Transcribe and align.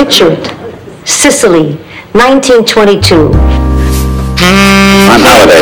Picture 0.00 0.32
it. 0.32 0.46
Sicily, 1.04 1.76
1922. 2.16 3.36
On 3.36 5.20
holiday. 5.20 5.60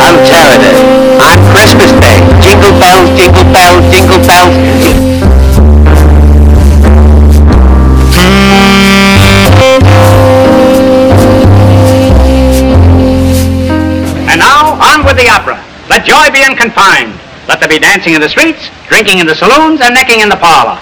On 0.00 0.16
Saturday. 0.24 0.80
On 1.20 1.36
Christmas 1.52 1.92
Day. 2.00 2.24
Jingle 2.40 2.72
bells, 2.80 3.04
jingle 3.20 3.44
bells, 3.52 3.84
jingle 3.92 4.16
bells. 4.24 4.56
And 14.24 14.40
now, 14.40 14.80
on 14.80 15.04
with 15.04 15.20
the 15.20 15.28
opera. 15.28 15.60
Let 15.90 16.06
joy 16.06 16.32
be 16.32 16.42
unconfined. 16.42 17.12
Let 17.46 17.60
there 17.60 17.68
be 17.68 17.78
dancing 17.78 18.14
in 18.14 18.22
the 18.22 18.30
streets, 18.30 18.70
drinking 18.88 19.18
in 19.18 19.26
the 19.26 19.34
saloons, 19.34 19.82
and 19.82 19.92
necking 19.92 20.20
in 20.20 20.30
the 20.30 20.40
parlor. 20.40 20.80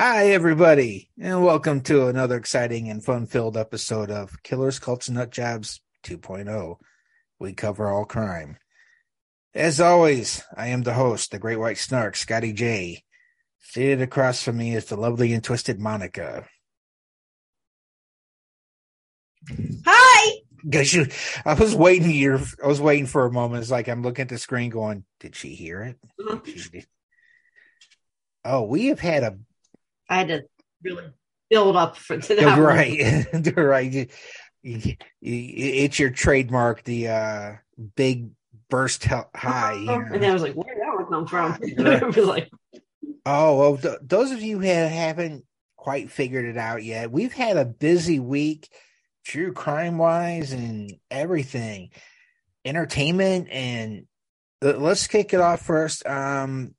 Hi, 0.00 0.28
everybody, 0.28 1.10
and 1.20 1.44
welcome 1.44 1.80
to 1.80 2.06
another 2.06 2.36
exciting 2.36 2.88
and 2.88 3.04
fun 3.04 3.26
filled 3.26 3.56
episode 3.56 4.12
of 4.12 4.44
Killers, 4.44 4.78
Cults, 4.78 5.08
and 5.08 5.16
Nut 5.16 5.32
Jobs 5.32 5.80
2.0. 6.04 6.76
We 7.40 7.52
cover 7.52 7.88
all 7.88 8.04
crime. 8.04 8.58
As 9.56 9.80
always, 9.80 10.44
I 10.56 10.68
am 10.68 10.82
the 10.82 10.94
host, 10.94 11.32
the 11.32 11.40
Great 11.40 11.58
White 11.58 11.78
Snark, 11.78 12.14
Scotty 12.14 12.52
J. 12.52 13.02
Seated 13.58 14.00
across 14.00 14.40
from 14.40 14.58
me 14.58 14.76
is 14.76 14.84
the 14.84 14.96
lovely 14.96 15.32
and 15.32 15.42
twisted 15.42 15.80
Monica. 15.80 16.46
Hi. 19.84 20.32
Cause 20.72 20.94
you, 20.94 21.08
I 21.44 21.54
was 21.54 21.74
waiting 21.74 22.08
here. 22.08 22.40
I 22.62 22.68
was 22.68 22.80
waiting 22.80 23.06
for 23.06 23.26
a 23.26 23.32
moment. 23.32 23.62
It's 23.62 23.70
like 23.72 23.88
I'm 23.88 24.02
looking 24.02 24.22
at 24.22 24.28
the 24.28 24.38
screen, 24.38 24.70
going, 24.70 25.02
"Did 25.18 25.34
she 25.34 25.56
hear 25.56 25.82
it?" 25.82 25.98
Mhm. 26.20 26.56
She. 26.56 26.84
Oh, 28.44 28.62
we 28.62 28.86
have 28.86 29.00
had 29.00 29.24
a 29.24 29.38
I 30.08 30.16
had 30.16 30.28
to 30.28 30.42
really 30.82 31.04
build 31.50 31.76
up 31.76 31.96
for 31.96 32.16
that. 32.16 32.58
right, 32.58 33.56
right. 33.56 34.10
It's 35.22 35.98
your 35.98 36.10
trademark, 36.10 36.84
the 36.84 37.08
uh 37.08 37.52
big 37.96 38.30
burst 38.70 39.04
high. 39.04 39.74
you 39.74 39.86
know. 39.86 39.94
And 40.12 40.22
then 40.22 40.30
I 40.30 40.32
was 40.32 40.42
like, 40.42 40.54
where 40.54 40.74
did 40.74 40.82
that 40.82 40.94
one 40.94 41.06
come 41.06 41.26
from? 41.26 41.52
Right. 41.78 42.02
I 42.02 42.06
was 42.06 42.16
like, 42.16 42.50
Oh 43.24 43.58
well, 43.58 43.76
th- 43.76 43.98
those 44.02 44.30
of 44.30 44.42
you 44.42 44.58
who 44.58 44.66
haven't 44.66 45.44
quite 45.76 46.10
figured 46.10 46.44
it 46.44 46.56
out 46.56 46.84
yet, 46.84 47.10
we've 47.10 47.32
had 47.32 47.56
a 47.56 47.64
busy 47.64 48.18
week, 48.20 48.68
true 49.24 49.52
crime 49.52 49.98
wise 49.98 50.52
and 50.52 50.92
everything, 51.10 51.90
entertainment, 52.64 53.48
and 53.50 54.06
uh, 54.62 54.72
let's 54.76 55.06
kick 55.06 55.32
it 55.34 55.40
off 55.40 55.62
first. 55.62 56.06
Um, 56.06 56.74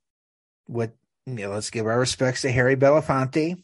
with 0.68 0.92
you 1.38 1.48
know, 1.48 1.54
let's 1.54 1.70
give 1.70 1.86
our 1.86 2.00
respects 2.00 2.42
to 2.42 2.52
Harry 2.52 2.76
Belafonte, 2.76 3.64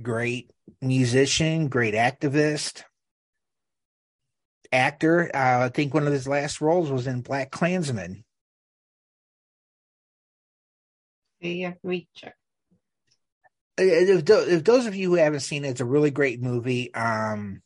great 0.00 0.50
musician, 0.80 1.68
great 1.68 1.94
activist, 1.94 2.82
actor. 4.72 5.30
Uh, 5.34 5.66
I 5.66 5.68
think 5.68 5.94
one 5.94 6.06
of 6.06 6.12
his 6.12 6.28
last 6.28 6.60
roles 6.60 6.90
was 6.90 7.06
in 7.06 7.22
Black 7.22 7.50
Klansman. 7.50 8.24
yeah, 11.40 11.74
me 11.82 12.08
check. 12.14 12.34
Uh, 13.78 13.84
if, 13.84 14.28
if 14.30 14.64
those 14.64 14.86
of 14.86 14.94
you 14.94 15.10
who 15.10 15.16
haven't 15.16 15.40
seen 15.40 15.64
it, 15.64 15.70
it's 15.70 15.80
a 15.80 15.84
really 15.84 16.10
great 16.10 16.40
movie. 16.40 16.92
Um, 16.94 17.62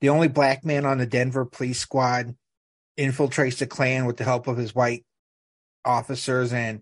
the 0.00 0.10
only 0.10 0.28
black 0.28 0.64
man 0.64 0.84
on 0.84 0.98
the 0.98 1.06
Denver 1.06 1.46
police 1.46 1.80
squad 1.80 2.34
infiltrates 2.98 3.58
the 3.58 3.66
Klan 3.66 4.04
with 4.04 4.18
the 4.18 4.24
help 4.24 4.46
of 4.46 4.56
his 4.56 4.74
white 4.74 5.04
officers, 5.84 6.52
and 6.52 6.80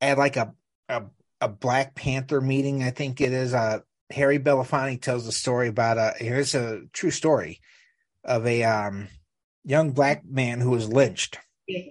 at 0.00 0.18
like 0.18 0.36
a 0.36 0.54
a, 0.88 1.04
a 1.40 1.48
Black 1.48 1.94
Panther 1.94 2.40
meeting, 2.40 2.82
I 2.82 2.90
think 2.90 3.20
it 3.20 3.32
is. 3.32 3.54
Uh, 3.54 3.80
Harry 4.10 4.38
Belafonte 4.38 5.00
tells 5.02 5.26
a 5.26 5.32
story 5.32 5.68
about 5.68 5.98
a 5.98 6.14
here's 6.18 6.54
a 6.54 6.82
true 6.92 7.10
story 7.10 7.60
of 8.24 8.46
a 8.46 8.64
um 8.64 9.08
young 9.64 9.90
black 9.92 10.24
man 10.24 10.60
who 10.60 10.70
was 10.70 10.88
lynched. 10.88 11.38
Yeah. 11.66 11.82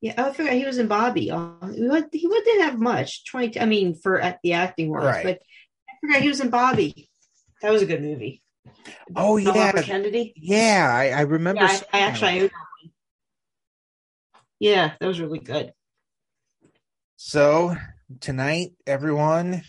Yeah, 0.00 0.14
I 0.16 0.32
forgot 0.32 0.54
he 0.54 0.64
was 0.64 0.78
in 0.78 0.86
Bobby. 0.86 1.30
Uh, 1.30 1.50
he 1.70 1.80
didn't 1.82 2.62
have 2.62 2.80
much. 2.80 3.24
Twenty, 3.26 3.60
I 3.60 3.66
mean, 3.66 3.94
for 3.94 4.18
at 4.18 4.38
the 4.42 4.54
acting 4.54 4.88
world, 4.88 5.04
Right. 5.06 5.24
but 5.24 5.40
I 5.88 5.92
forgot 6.00 6.22
he 6.22 6.28
was 6.28 6.40
in 6.40 6.48
Bobby. 6.48 7.10
That 7.60 7.70
was 7.70 7.82
a 7.82 7.86
good 7.86 8.00
movie. 8.00 8.42
Oh 9.14 9.36
yeah, 9.36 9.72
Kennedy. 9.72 10.32
yeah, 10.36 10.88
I, 10.90 11.08
I 11.10 11.20
remember. 11.22 11.62
Yeah, 11.62 11.80
I, 11.92 11.98
I 11.98 12.00
actually. 12.02 12.28
one. 12.28 12.34
own 12.36 12.40
that 12.46 12.52
one. 12.52 12.69
Yeah, 14.60 14.92
that 15.00 15.06
was 15.06 15.20
really 15.20 15.38
good. 15.38 15.72
So 17.16 17.74
tonight, 18.20 18.72
everyone, 18.86 19.62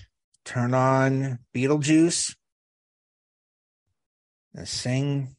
turn 0.45 0.73
on 0.73 1.39
Beetlejuice 1.55 2.35
and 4.53 4.67
sing 4.67 5.35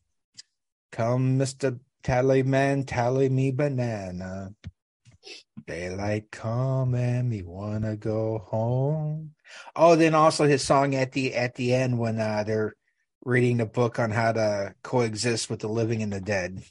Come, 0.91 1.39
Mr. 1.39 1.81
Tallyman, 2.05 2.85
tally 2.87 3.31
me 3.31 3.51
banana. 3.51 4.51
Daylight 5.67 6.31
come 6.31 6.95
and 6.95 7.31
me 7.31 7.43
wanna 7.43 7.97
go 7.97 8.39
home. 8.39 9.35
Oh, 9.75 9.97
then 9.97 10.15
also 10.15 10.45
his 10.45 10.63
song 10.63 10.95
at 10.95 11.13
the 11.13 11.35
at 11.35 11.55
the 11.55 11.75
end 11.75 11.99
when 11.99 12.21
uh, 12.21 12.45
they're 12.45 12.75
reading 13.25 13.59
the 13.59 13.67
book 13.67 13.99
on 13.99 14.11
how 14.11 14.33
to 14.33 14.75
coexist 14.83 15.49
with 15.49 15.61
the 15.61 15.69
living 15.69 16.03
and 16.03 16.13
the 16.13 16.21
dead. 16.21 16.63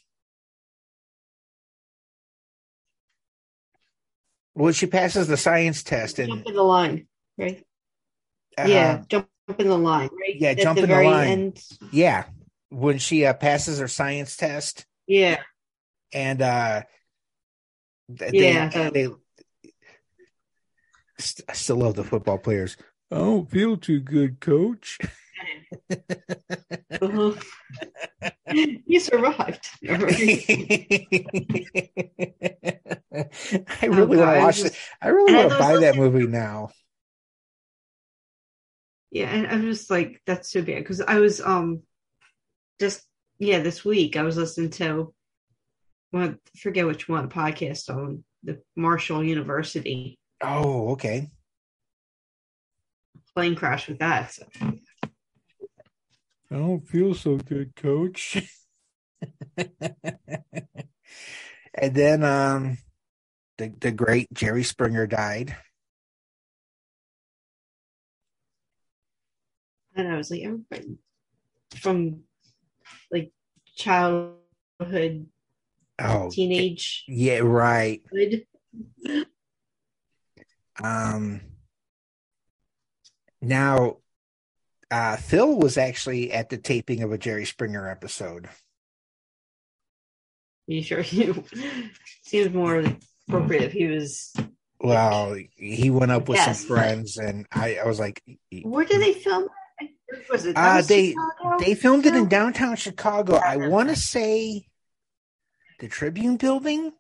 Well, 4.54 4.74
she 4.74 4.88
passes 4.88 5.28
the 5.28 5.38
science 5.38 5.84
test 5.84 6.20
and 6.20 6.30
Jump 6.30 6.48
in 6.48 6.56
the 6.56 6.64
line, 6.64 7.08
right? 7.38 7.64
uh, 8.58 8.66
yeah, 8.68 9.02
jump 9.08 9.30
in 9.58 9.68
the 9.68 9.78
line, 9.78 10.10
right? 10.20 10.36
yeah, 10.36 10.50
At 10.52 10.60
jump 10.60 10.78
the 10.78 10.84
in 10.84 10.90
the 10.90 11.04
line. 11.04 11.30
end. 11.30 11.64
yeah, 11.92 12.26
when 12.70 12.98
she 12.98 13.26
uh, 13.26 13.34
passes 13.34 13.80
her 13.80 13.88
science 13.88 14.36
test 14.36 14.86
Yeah, 15.08 15.40
and 16.14 16.42
uh 16.42 16.84
th- 18.18 18.34
Yeah, 18.34 18.70
they, 18.70 18.80
that- 18.80 18.94
they 18.94 19.08
I 21.48 21.54
still 21.54 21.78
love 21.78 21.96
the 21.96 22.04
football 22.04 22.38
players. 22.40 22.78
I 23.12 23.16
don't 23.18 23.50
feel 23.50 23.78
too 23.78 24.00
good, 24.00 24.40
coach. 24.40 24.98
uh-huh. 25.92 27.34
you 28.52 29.00
survived. 29.00 29.70
I 33.14 33.26
Oh, 33.84 33.88
really 33.88 34.18
God, 34.18 34.26
want 34.26 34.36
to 34.36 34.40
watch 34.46 34.58
was 34.60 34.66
it. 34.72 34.78
I 35.02 35.08
really 35.10 35.34
want 35.34 35.52
to 35.52 35.60
buy 35.60 35.78
that 35.78 35.98
movie 35.98 36.28
now. 36.28 36.70
Yeah, 39.12 39.30
and 39.30 39.48
I'm 39.48 39.64
just 39.64 39.92
like, 39.92 40.22
that's 40.26 40.52
so 40.52 40.62
bad 40.62 40.78
because 40.80 41.02
I 41.02 41.20
was 41.20 41.42
um 41.42 41.82
just 42.80 43.04
yeah 43.40 43.60
this 43.60 43.84
week 43.84 44.16
I 44.16 44.24
was 44.24 44.38
listening 44.38 44.70
to 44.72 45.14
well 46.12 46.30
I 46.30 46.36
forget 46.58 46.88
which 46.88 47.10
one 47.10 47.30
podcast 47.30 47.90
on 47.94 48.24
the 48.44 48.62
Marshall 48.76 49.24
University 49.24 50.18
Oh, 50.42 50.92
okay. 50.92 51.28
plane 53.36 53.56
crash 53.56 53.88
with 53.88 54.00
that. 54.00 54.32
So. 54.32 54.46
I 56.50 56.56
don't 56.56 56.88
feel 56.88 57.14
so 57.14 57.38
good, 57.38 57.76
coach. 57.76 58.42
and 59.58 59.70
then 61.94 62.24
um 62.24 62.78
the 63.62 63.72
the 63.80 63.92
great 63.92 64.28
Jerry 64.34 64.64
Springer 64.64 65.06
died. 65.06 65.56
And 69.96 70.08
I 70.08 70.18
was 70.18 70.32
like, 70.32 70.42
everybody 70.42 70.98
from 71.76 72.22
like 73.12 73.32
childhood, 73.76 75.28
Oh, 76.00 76.30
teenage, 76.32 77.04
yeah, 77.08 77.40
right. 77.40 78.02
Um 80.84 81.42
now 83.42 83.98
uh 84.90 85.18
Phil 85.18 85.60
was 85.60 85.78
actually 85.78 86.32
at 86.34 86.50
the 86.50 86.58
taping 86.58 87.04
of 87.04 87.12
a 87.12 87.18
Jerry 87.18 87.46
Springer 87.46 87.88
episode. 87.88 88.50
You 90.66 90.82
sure 90.82 91.02
you 91.02 91.44
seems 92.24 92.54
more 92.54 92.84
appropriate 93.32 93.64
if 93.64 93.72
he 93.72 93.88
was. 93.88 94.34
Well, 94.80 95.38
he 95.56 95.90
went 95.92 96.12
up 96.12 96.28
with 96.28 96.38
Yes, 96.38 96.62
some 96.62 96.70
but- 96.70 96.82
friends 96.82 97.18
and 97.18 97.46
I, 97.52 97.78
I 97.78 97.86
was 97.86 98.00
like 98.00 98.22
Where 98.64 98.86
did 98.86 99.02
they 99.02 99.14
film? 99.14 99.48
Was 100.30 100.46
it? 100.46 100.58
uh 100.58 100.82
they 100.82 101.12
Chicago? 101.12 101.64
they 101.64 101.76
filmed 101.76 102.06
it 102.06 102.16
in 102.16 102.28
downtown 102.28 102.76
Chicago. 102.76 103.36
I 103.36 103.56
want 103.70 103.90
to 103.90 103.96
say 103.96 104.66
the 105.80 105.88
Tribune 105.88 106.38
building. 106.38 106.92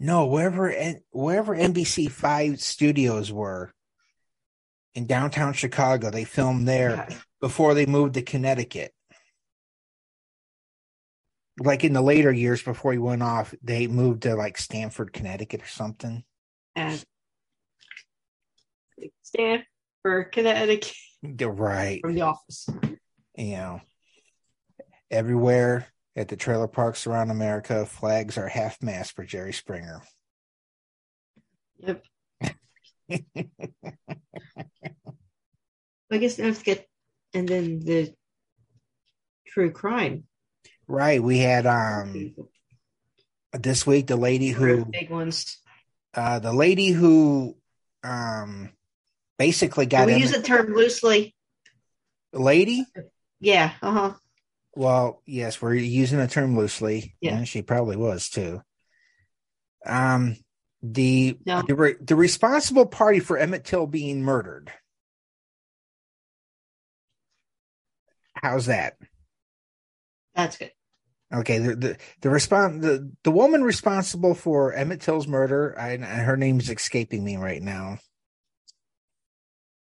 No, 0.00 0.26
wherever 0.26 0.74
wherever 1.12 1.54
NBC 1.54 2.10
Five 2.10 2.60
studios 2.60 3.30
were 3.30 3.72
in 4.94 5.06
downtown 5.06 5.52
Chicago, 5.52 6.10
they 6.10 6.24
filmed 6.24 6.66
there 6.66 7.06
before 7.40 7.74
they 7.74 7.86
moved 7.86 8.14
to 8.14 8.22
Connecticut. 8.22 8.92
Like 11.58 11.84
in 11.84 11.92
the 11.92 12.02
later 12.02 12.32
years 12.32 12.62
before 12.62 12.92
he 12.92 12.98
went 12.98 13.22
off, 13.22 13.54
they 13.62 13.86
moved 13.86 14.22
to 14.22 14.34
like 14.34 14.56
Stamford, 14.58 15.12
Connecticut 15.12 15.62
or 15.62 15.66
something. 15.66 16.24
And 16.74 17.04
Stamford, 19.22 20.32
Connecticut, 20.32 20.94
right. 21.22 22.00
from 22.00 22.14
the 22.14 22.22
office. 22.22 22.68
You 23.36 23.52
know, 23.56 23.80
everywhere 25.10 25.86
at 26.16 26.28
the 26.28 26.36
trailer 26.36 26.68
parks 26.68 27.06
around 27.06 27.30
America, 27.30 27.86
flags 27.86 28.36
are 28.38 28.48
half 28.48 28.82
mast 28.82 29.12
for 29.12 29.24
Jerry 29.24 29.52
Springer. 29.52 30.02
Yep. 31.78 32.04
I 36.10 36.18
guess 36.18 36.38
I 36.38 36.44
have 36.44 36.58
to 36.58 36.64
get, 36.64 36.86
and 37.32 37.48
then 37.48 37.80
the 37.80 38.14
true 39.46 39.70
crime. 39.70 40.24
Right. 40.88 41.22
We 41.22 41.38
had 41.38 41.66
um 41.66 42.34
this 43.52 43.86
week 43.86 44.06
the 44.06 44.16
lady 44.16 44.48
who 44.48 44.84
big 44.86 45.10
ones. 45.10 45.58
uh 46.14 46.38
the 46.38 46.52
lady 46.52 46.88
who 46.88 47.56
um 48.02 48.70
basically 49.38 49.86
got 49.86 50.06
we 50.06 50.14
in 50.14 50.18
use 50.20 50.32
the 50.32 50.42
term 50.42 50.72
loosely. 50.74 51.34
lady 52.32 52.86
Yeah. 53.40 53.72
Uh 53.82 53.92
huh. 53.92 54.12
well 54.74 55.22
yes 55.26 55.60
we're 55.60 55.74
using 55.74 56.18
the 56.18 56.26
term 56.28 56.56
loosely 56.56 57.14
Yeah. 57.20 57.36
and 57.36 57.48
she 57.48 57.62
probably 57.62 57.96
was 57.96 58.28
too 58.30 58.62
um 59.86 60.36
the 60.82 61.36
No. 61.44 61.62
the, 61.66 61.74
re- 61.74 61.96
the 62.00 62.16
responsible 62.16 62.86
party 62.86 63.20
for 63.20 63.36
emmett 63.36 63.64
till 63.64 63.86
being 63.86 64.22
murdered 64.22 64.72
how's 68.34 68.66
that 68.66 68.96
That's 70.34 70.56
good. 70.56 70.72
okay 71.32 71.58
the 71.58 71.76
the 71.76 71.96
the 72.20 72.28
respon 72.28 72.80
the, 72.80 73.10
the 73.24 73.30
woman 73.30 73.62
responsible 73.62 74.34
for 74.34 74.72
emmett 74.72 75.00
till's 75.00 75.26
murder 75.26 75.74
I, 75.78 75.96
her 75.96 76.36
name's 76.36 76.68
escaping 76.68 77.24
me 77.24 77.36
right 77.36 77.62
now 77.62 77.98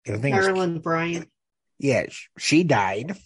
I 0.08 0.18
think 0.18 0.36
Marilyn 0.36 0.80
Bryant. 0.80 1.30
yeah, 1.80 2.08
sh- 2.10 2.28
she 2.38 2.64
died. 2.66 3.12
Of 3.12 3.22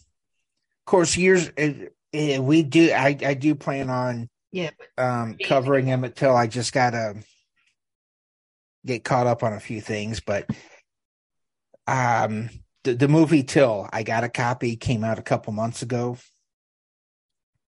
course, 0.86 1.18
years 1.18 1.50
uh, 1.58 1.72
uh, 2.16 2.42
we 2.42 2.62
do. 2.62 2.92
I 2.92 3.18
I 3.26 3.34
do 3.34 3.56
plan 3.56 3.90
on 3.90 4.30
Yeah. 4.52 4.70
But 4.78 5.04
um 5.04 5.38
covering 5.44 5.90
Emmett 5.90 6.16
Till. 6.16 6.36
I 6.36 6.46
just 6.46 6.74
gotta 6.74 7.16
get 8.86 9.04
caught 9.04 9.26
up 9.26 9.42
on 9.42 9.54
a 9.54 9.60
few 9.60 9.82
things, 9.82 10.20
but 10.20 10.48
um 11.88 12.50
the 12.84 12.94
the 12.94 13.08
movie 13.08 13.44
Till 13.44 13.90
I 13.92 14.04
got 14.04 14.24
a 14.24 14.30
copy. 14.30 14.76
Came 14.76 15.04
out 15.04 15.18
a 15.18 15.24
couple 15.24 15.54
months 15.54 15.82
ago. 15.82 16.18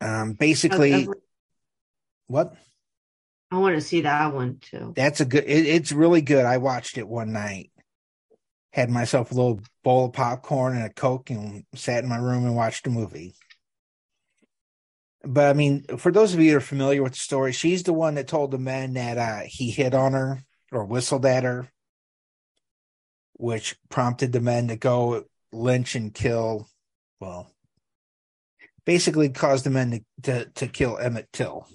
Um, 0.01 0.33
basically, 0.33 1.07
what 2.27 2.55
I 3.51 3.57
want 3.57 3.75
to 3.75 3.81
see 3.81 4.01
that 4.01 4.33
one 4.33 4.59
too. 4.61 4.93
that's 4.95 5.21
a 5.21 5.25
good. 5.25 5.43
It, 5.45 5.65
it's 5.65 5.91
really 5.91 6.21
good. 6.21 6.45
I 6.45 6.57
watched 6.57 6.97
it 6.97 7.07
one 7.07 7.33
night. 7.33 7.71
Had 8.71 8.89
myself 8.89 9.31
a 9.31 9.33
little 9.33 9.61
bowl 9.83 10.05
of 10.05 10.13
popcorn 10.13 10.75
and 10.75 10.85
a 10.85 10.93
coke, 10.93 11.29
and 11.31 11.63
sat 11.73 12.03
in 12.03 12.09
my 12.09 12.17
room 12.17 12.45
and 12.45 12.55
watched 12.55 12.85
a 12.87 12.91
movie. 12.91 13.33
But 15.23 15.49
I 15.49 15.53
mean, 15.53 15.83
for 15.97 16.11
those 16.11 16.33
of 16.33 16.39
you 16.39 16.51
that 16.51 16.57
are 16.57 16.61
familiar 16.61 17.03
with 17.03 17.13
the 17.13 17.19
story, 17.19 17.51
she's 17.51 17.83
the 17.83 17.93
one 17.93 18.15
that 18.15 18.27
told 18.27 18.51
the 18.51 18.59
men 18.59 18.93
that 18.93 19.17
uh, 19.17 19.41
he 19.45 19.71
hit 19.71 19.93
on 19.93 20.13
her 20.13 20.43
or 20.71 20.85
whistled 20.85 21.25
at 21.25 21.43
her, 21.43 21.69
which 23.33 23.75
prompted 23.89 24.31
the 24.31 24.39
men 24.39 24.69
to 24.69 24.77
go 24.77 25.25
lynch 25.51 25.95
and 25.95 26.13
kill. 26.13 26.69
Well, 27.19 27.51
basically 28.89 29.29
caused 29.29 29.65
the 29.65 29.69
men 29.69 29.91
to 29.91 30.01
to, 30.23 30.45
to 30.55 30.67
kill 30.67 30.97
Emmett 30.97 31.31
Till. 31.31 31.67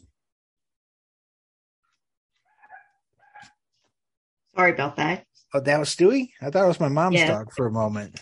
Sorry 4.57 4.73
about 4.73 4.97
that. 4.97 5.25
Oh, 5.53 5.61
that 5.61 5.79
was 5.79 5.95
Stewie. 5.95 6.31
I 6.43 6.51
thought 6.51 6.65
it 6.65 6.67
was 6.67 6.81
my 6.81 6.89
mom's 6.89 7.21
Yeah. 7.21 7.29
dog 7.29 7.53
for 7.55 7.69
a 7.69 7.71
moment. 7.71 8.21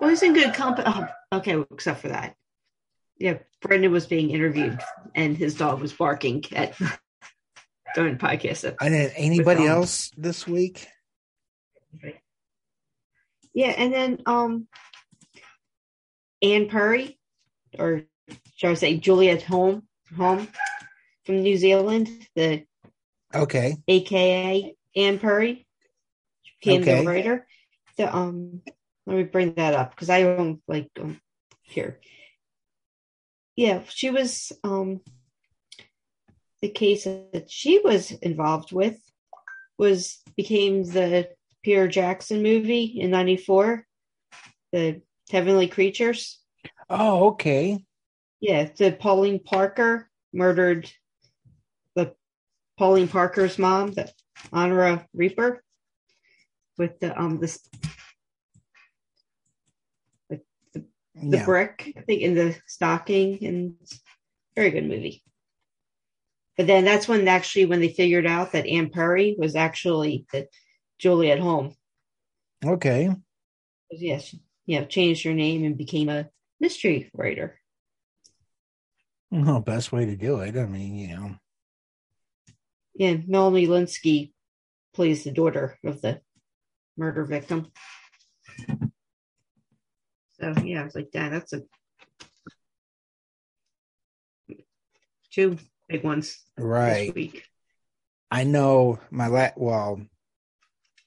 Well, 0.00 0.08
he's 0.08 0.22
in 0.22 0.32
good 0.32 0.54
company. 0.54 0.90
Oh, 0.90 1.06
okay, 1.36 1.62
except 1.70 2.00
for 2.00 2.08
that. 2.08 2.34
Yeah, 3.18 3.40
Brendan 3.60 3.92
was 3.92 4.06
being 4.06 4.30
interviewed, 4.30 4.80
and 5.14 5.36
his 5.36 5.54
dog 5.54 5.82
was 5.82 5.92
barking 5.92 6.44
at 6.52 6.78
during 7.94 8.16
the 8.16 8.26
podcast. 8.26 8.74
I 8.80 8.88
didn't. 8.88 9.12
Anybody 9.16 9.64
um, 9.64 9.80
else 9.80 10.10
this 10.16 10.46
week? 10.46 10.86
Yeah, 13.52 13.74
and 13.76 13.92
then 13.92 14.22
um, 14.24 14.66
Anne 16.42 16.68
Perry, 16.68 17.17
or 17.78 18.04
should 18.56 18.70
I 18.70 18.74
say 18.74 18.96
Juliet 18.96 19.42
Hulme, 19.42 19.82
Hulme 20.14 20.48
from 21.24 21.42
New 21.42 21.56
Zealand, 21.56 22.08
the 22.34 22.64
Okay. 23.34 23.76
AKA 23.86 24.74
Anne 24.96 25.18
Perry, 25.18 25.66
she 26.42 26.52
became 26.60 26.82
Okay. 26.82 27.02
the 27.02 27.08
writer. 27.08 27.46
The 27.96 28.14
um, 28.14 28.62
let 29.06 29.16
me 29.16 29.22
bring 29.24 29.54
that 29.54 29.74
up 29.74 29.90
because 29.90 30.10
I 30.10 30.22
don't 30.22 30.62
like 30.68 30.90
um, 31.00 31.20
here. 31.62 32.00
Yeah, 33.56 33.82
she 33.88 34.10
was 34.10 34.52
um, 34.62 35.00
the 36.62 36.68
case 36.68 37.04
that 37.04 37.50
she 37.50 37.80
was 37.80 38.12
involved 38.12 38.72
with 38.72 38.98
was 39.78 40.18
became 40.36 40.84
the 40.84 41.28
Peter 41.62 41.88
Jackson 41.88 42.42
movie 42.42 42.84
in 43.00 43.10
'94, 43.10 43.84
the 44.72 45.02
Heavenly 45.30 45.68
Creatures. 45.68 46.40
Oh, 46.90 47.28
okay. 47.28 47.84
Yeah, 48.40 48.68
the 48.76 48.92
Pauline 48.92 49.40
Parker 49.40 50.08
murdered 50.32 50.90
the 51.94 52.14
Pauline 52.78 53.08
Parker's 53.08 53.58
mom, 53.58 53.92
the 53.92 54.10
Honora 54.52 55.06
Rieper, 55.16 55.58
with 56.78 56.98
the 57.00 57.20
um 57.20 57.40
this 57.40 57.60
the 60.30 60.44
Yeah. 61.14 61.44
brick, 61.44 61.92
I 61.96 62.02
think, 62.02 62.22
in 62.22 62.34
the 62.34 62.56
stocking, 62.66 63.44
and 63.44 63.74
very 64.54 64.70
good 64.70 64.86
movie. 64.86 65.24
But 66.56 66.68
then 66.68 66.84
that's 66.84 67.08
when 67.08 67.26
actually 67.28 67.66
when 67.66 67.80
they 67.80 67.88
figured 67.92 68.26
out 68.26 68.52
that 68.52 68.66
Anne 68.66 68.90
Perry 68.90 69.34
was 69.38 69.56
actually 69.56 70.26
the 70.32 70.48
Juliet 70.98 71.38
Hulme. 71.38 71.74
Okay. 72.64 73.10
Yes, 73.90 74.34
you 74.66 74.80
know, 74.80 74.86
changed 74.86 75.24
her 75.24 75.34
name 75.34 75.64
and 75.64 75.76
became 75.76 76.08
a 76.08 76.28
mystery 76.60 77.10
writer. 77.14 77.60
Well, 79.30 79.60
best 79.60 79.92
way 79.92 80.06
to 80.06 80.16
do 80.16 80.40
it. 80.40 80.56
I 80.56 80.64
mean, 80.66 80.94
you 80.96 81.08
know. 81.08 81.36
Yeah, 82.94 83.16
Melanie 83.26 83.66
Lynskey 83.66 84.32
plays 84.94 85.24
the 85.24 85.30
daughter 85.30 85.78
of 85.84 86.00
the 86.00 86.20
murder 86.96 87.24
victim. 87.24 87.70
So 90.40 90.54
yeah, 90.64 90.80
I 90.80 90.84
was 90.84 90.94
like, 90.94 91.10
"Dad, 91.12 91.32
that's 91.32 91.52
a 91.52 91.62
two 95.32 95.58
big 95.88 96.04
ones 96.04 96.42
Right. 96.56 97.06
this 97.06 97.14
week." 97.14 97.44
I 98.30 98.44
know 98.44 98.98
my 99.10 99.26
la 99.28 99.50
well 99.56 100.00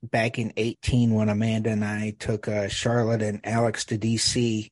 back 0.04 0.40
in 0.40 0.54
18 0.58 1.14
when 1.14 1.30
Amanda 1.30 1.70
and 1.70 1.86
I 1.86 2.16
took 2.18 2.48
uh, 2.48 2.68
Charlotte 2.68 3.22
and 3.22 3.40
Alex 3.44 3.86
to 3.86 3.98
DC 3.98 4.70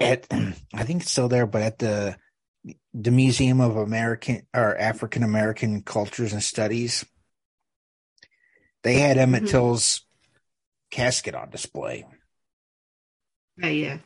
at 0.00 0.26
I 0.74 0.84
think 0.84 1.02
it's 1.02 1.10
still 1.12 1.28
there 1.28 1.46
but 1.46 1.62
at 1.62 1.78
the 1.78 2.16
the 2.94 3.10
Museum 3.10 3.60
of 3.60 3.76
American 3.76 4.46
or 4.54 4.76
African 4.76 5.22
American 5.22 5.82
Cultures 5.82 6.32
and 6.32 6.42
Studies 6.42 7.04
they 8.82 8.94
had 8.94 9.18
Emmett 9.18 9.44
Mhm. 9.44 9.48
Till's 9.50 10.04
casket 10.90 11.34
on 11.34 11.50
display 11.50 12.04
Yeah, 13.56 13.68
yeah, 13.70 13.98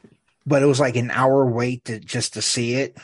but 0.46 0.62
it 0.62 0.66
was 0.66 0.80
like 0.80 0.96
an 0.96 1.10
hour 1.10 1.44
wait 1.46 1.84
to 1.86 1.98
just 2.00 2.34
to 2.34 2.42
see 2.42 2.74
it 2.74 2.96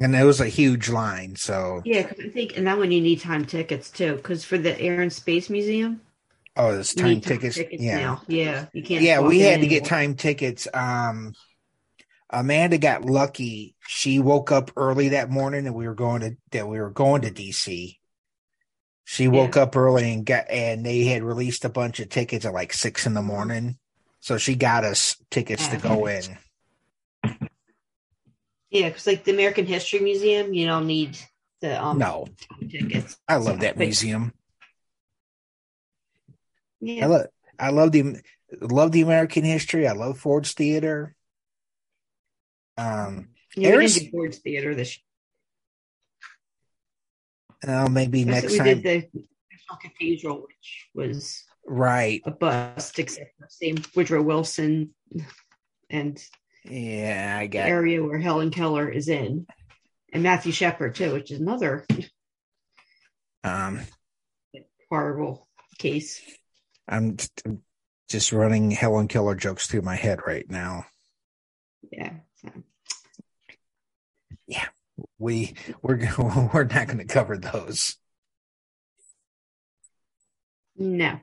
and 0.00 0.14
it 0.16 0.24
was 0.24 0.40
a 0.40 0.48
huge 0.48 0.88
line 0.88 1.36
so 1.36 1.82
yeah. 1.84 2.02
'cause 2.02 2.18
I 2.24 2.28
think, 2.28 2.56
and 2.56 2.66
that 2.66 2.78
one 2.78 2.92
you 2.92 3.00
need 3.00 3.20
time 3.20 3.44
tickets 3.44 3.90
too, 3.90 4.16
because 4.16 4.44
for 4.44 4.58
the 4.58 4.78
Air 4.80 5.00
and 5.00 5.12
Space 5.12 5.50
Museum, 5.50 6.00
oh 6.56 6.78
it's 6.78 6.94
time 6.94 7.08
need 7.08 7.22
tickets, 7.22 7.58
yeah. 7.72 7.98
now. 7.98 8.22
Yeah, 8.26 8.66
you 8.72 8.82
can't. 8.82 9.02
yeah 9.02 9.20
we 9.20 9.40
had 9.40 9.60
to 9.60 9.66
get 9.66 9.84
time 9.84 10.14
tickets. 10.14 10.68
Um 10.72 11.34
amanda 12.30 12.78
got 12.78 13.04
lucky. 13.04 13.74
She 13.86 14.18
woke 14.18 14.52
up 14.52 14.70
early 14.76 15.10
that 15.10 15.30
morning 15.30 15.66
and 15.66 15.74
we 15.74 15.86
were 15.86 15.94
going 15.94 16.20
to 16.22 16.36
that 16.50 16.68
we 16.68 16.80
were 16.80 16.90
going 16.90 17.22
to 17.22 17.30
dc 17.30 17.96
she 19.04 19.28
woke 19.28 19.56
up 19.56 19.76
early 19.76 20.12
and 20.12 20.24
got 20.24 20.48
and 20.48 20.86
they 20.86 21.04
had 21.04 21.22
released 21.22 21.64
a 21.64 21.68
bunch 21.68 22.00
of 22.00 22.08
tickets 22.08 22.46
at 22.46 22.52
like 22.52 22.72
six 22.72 23.06
in 23.06 23.14
the 23.14 23.22
morning. 23.22 23.76
So 24.20 24.38
she 24.38 24.54
got 24.54 24.84
us 24.84 25.16
tickets 25.30 25.66
to 25.68 25.76
go 25.76 26.06
in. 26.06 26.22
Yeah, 28.70 28.88
because 28.88 29.06
like 29.06 29.24
the 29.24 29.32
American 29.32 29.66
History 29.66 29.98
Museum, 29.98 30.54
you 30.54 30.66
don't 30.66 30.86
need 30.86 31.18
the 31.60 31.82
um 31.82 31.98
no. 31.98 32.26
tickets. 32.70 33.18
i 33.28 33.36
love 33.36 33.60
that 33.60 33.76
But- 33.76 33.84
museum 33.84 34.32
Yeah, 36.84 37.04
i 37.04 37.08
love 37.08 37.26
i 37.58 37.70
love 37.70 37.92
the 37.92 38.20
love 38.60 38.90
the 38.92 39.02
american 39.02 39.44
history 39.44 39.86
i 39.86 39.92
love 39.92 40.18
ford's 40.18 40.52
theater 40.52 41.14
Um, 42.76 43.28
Yeah, 43.56 43.68
we 43.70 43.74
Eris- 43.84 43.94
did 43.94 44.06
the 44.06 44.10
Ford's 44.10 44.38
Theater 44.38 44.74
this 44.74 44.98
oh, 47.68 47.88
maybe 47.88 48.20
year. 48.20 48.26
next 48.28 48.50
we 48.52 48.58
time. 48.58 48.66
did 48.66 48.82
the 48.82 48.96
National 49.52 49.78
Cathedral, 49.80 50.42
which 50.46 50.88
was 50.94 51.44
Right. 51.64 52.20
a 52.24 52.30
bust, 52.32 52.98
except 52.98 53.30
for 53.38 53.46
same 53.48 53.76
Woodrow 53.94 54.22
Wilson 54.22 54.94
and 55.90 56.18
Yeah, 56.64 57.36
I 57.40 57.46
the 57.46 57.52
got. 57.52 57.68
area 57.68 58.02
where 58.02 58.18
Helen 58.18 58.50
Keller 58.50 58.88
is 58.88 59.08
in, 59.08 59.46
and 60.12 60.22
Matthew 60.22 60.50
Shepard 60.52 60.94
too, 60.96 61.12
which 61.12 61.30
is 61.30 61.38
another 61.40 61.86
Um, 63.44 63.80
horrible 64.88 65.46
case. 65.78 66.20
I'm 66.88 67.16
just 68.08 68.32
running 68.32 68.70
Helen 68.70 69.08
Keller 69.08 69.34
jokes 69.34 69.66
through 69.66 69.82
my 69.82 69.96
head 69.96 70.20
right 70.26 70.48
now. 70.48 70.86
Yeah. 71.90 72.14
so. 72.36 72.50
We 75.18 75.54
we're 75.82 75.96
we're 76.52 76.64
not 76.64 76.86
going 76.86 76.98
to 76.98 77.04
cover 77.04 77.38
those. 77.38 77.96
No. 80.76 81.20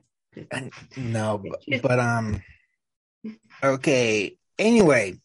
No, 0.96 1.38
but, 1.68 1.82
but 1.82 1.98
um, 1.98 2.42
okay. 3.62 4.36
Anyway, 4.58 5.18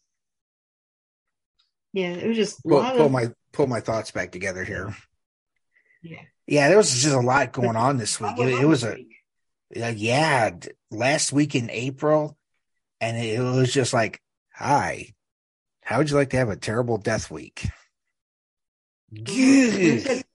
Yeah, 1.94 2.13
it 2.13 2.27
was 2.27 2.38
just 2.38 2.60
a 2.60 2.68
pull, 2.68 2.80
lot 2.80 2.96
pull 2.96 3.06
of 3.06 3.12
my 3.12 3.32
pull 3.51 3.68
my 3.68 3.80
thoughts 3.80 4.12
back 4.12 4.32
together 4.32 4.63
here. 4.63 4.96
Yeah. 6.01 6.22
Yeah, 6.48 6.68
there 6.68 6.77
was 6.77 6.92
just 6.92 7.15
a 7.15 7.20
lot 7.20 7.54
going 7.54 7.75
on 7.75 7.98
this 7.98 8.20
week. 8.20 8.38
It, 8.38 8.62
it 8.62 8.65
was 8.65 8.84
a. 8.84 8.98
uh, 9.75 9.94
yeah, 9.96 10.51
last 10.91 11.34
week 11.34 11.55
in 11.55 11.70
April, 11.70 12.38
and 13.01 13.17
it, 13.17 13.39
was 13.39 13.74
just 13.74 13.94
like, 13.94 14.22
hi, 14.53 15.13
how 15.84 15.98
would 15.98 16.10
you 16.10 16.15
like 16.15 16.29
to 16.32 16.38
have 16.38 16.50
a 16.50 16.55
terrible 16.55 16.98
death 16.98 17.29
week? 17.29 17.67
Gah. 19.13 20.22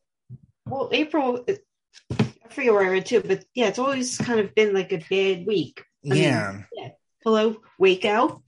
Well, 0.67 0.89
April, 0.93 1.45
I 1.49 2.29
forget 2.49 2.73
where 2.73 2.85
I 2.85 2.91
read 2.91 3.07
too, 3.07 3.23
but 3.23 3.45
yeah, 3.55 3.67
it's 3.67 3.81
always 3.81 4.17
kind 4.19 4.39
of 4.39 4.55
been 4.55 4.73
like 4.73 4.93
a 4.93 4.99
bad 5.11 5.45
week. 5.45 5.85
I 6.05 6.09
mean, 6.09 6.23
yeah, 6.23 6.89
Hello, 7.25 7.57
Waco, 7.77 8.41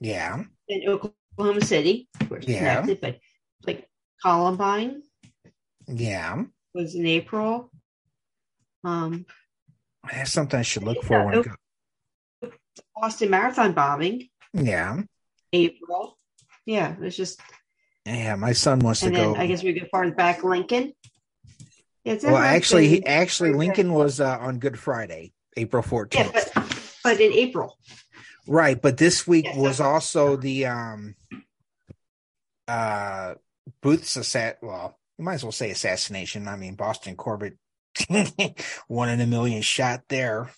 yeah, 0.00 0.44
In 0.66 0.88
Oklahoma 0.88 1.60
City, 1.60 2.08
of 2.20 2.28
course, 2.30 2.46
Yeah. 2.46 2.80
connected, 2.80 3.00
but 3.02 3.18
like 3.66 3.86
Columbine 4.22 5.02
yeah. 5.86 6.42
was 6.72 6.94
in 6.94 7.04
April. 7.04 7.70
Um, 8.82 9.26
That's 10.10 10.32
something 10.32 10.58
I 10.58 10.62
should 10.62 10.84
look 10.84 11.02
for 11.02 11.24
when. 11.26 11.42
Go- 11.42 12.50
Boston 12.96 13.30
Marathon 13.30 13.72
bombing, 13.72 14.28
Yeah, 14.52 15.02
April. 15.52 16.16
Yeah, 16.66 16.92
it 16.92 16.98
was 17.00 17.16
just, 17.16 17.40
yeah. 18.04 18.34
My 18.36 18.52
son 18.52 18.80
wants 18.80 19.00
to 19.00 19.10
go. 19.10 19.34
I 19.36 19.46
guess 19.46 19.62
we 19.62 19.72
go 19.72 19.86
far 19.90 20.10
back, 20.10 20.42
Lincoln. 20.44 20.92
Yeah, 22.04 22.14
it's 22.14 22.24
well, 22.24 22.36
actually, 22.36 22.88
he, 22.88 23.06
actually, 23.06 23.52
Lincoln 23.52 23.92
was 23.92 24.20
uh, 24.20 24.38
on 24.40 24.58
Good 24.58 24.78
Friday, 24.78 25.32
April 25.56 25.82
fourteenth. 25.82 26.32
yeah, 26.34 26.40
but 26.54 26.92
but 27.04 27.20
in 27.20 27.32
April. 27.32 27.78
Right, 28.46 28.80
but 28.80 28.96
this 28.96 29.26
week 29.26 29.44
Yes, 29.44 29.56
was 29.56 29.80
also 29.80 30.36
the 30.36 30.66
um 30.66 31.14
uh 32.66 33.34
Booth's 33.82 34.16
assassin 34.16 34.56
well, 34.62 34.98
you 35.18 35.24
might 35.24 35.34
as 35.34 35.44
well 35.44 35.52
say 35.52 35.70
assassination. 35.70 36.48
I 36.48 36.56
mean 36.56 36.74
Boston 36.74 37.14
Corbett 37.14 37.56
one 38.88 39.08
in 39.08 39.20
a 39.20 39.26
million 39.26 39.62
shot 39.62 40.02
there. 40.08 40.50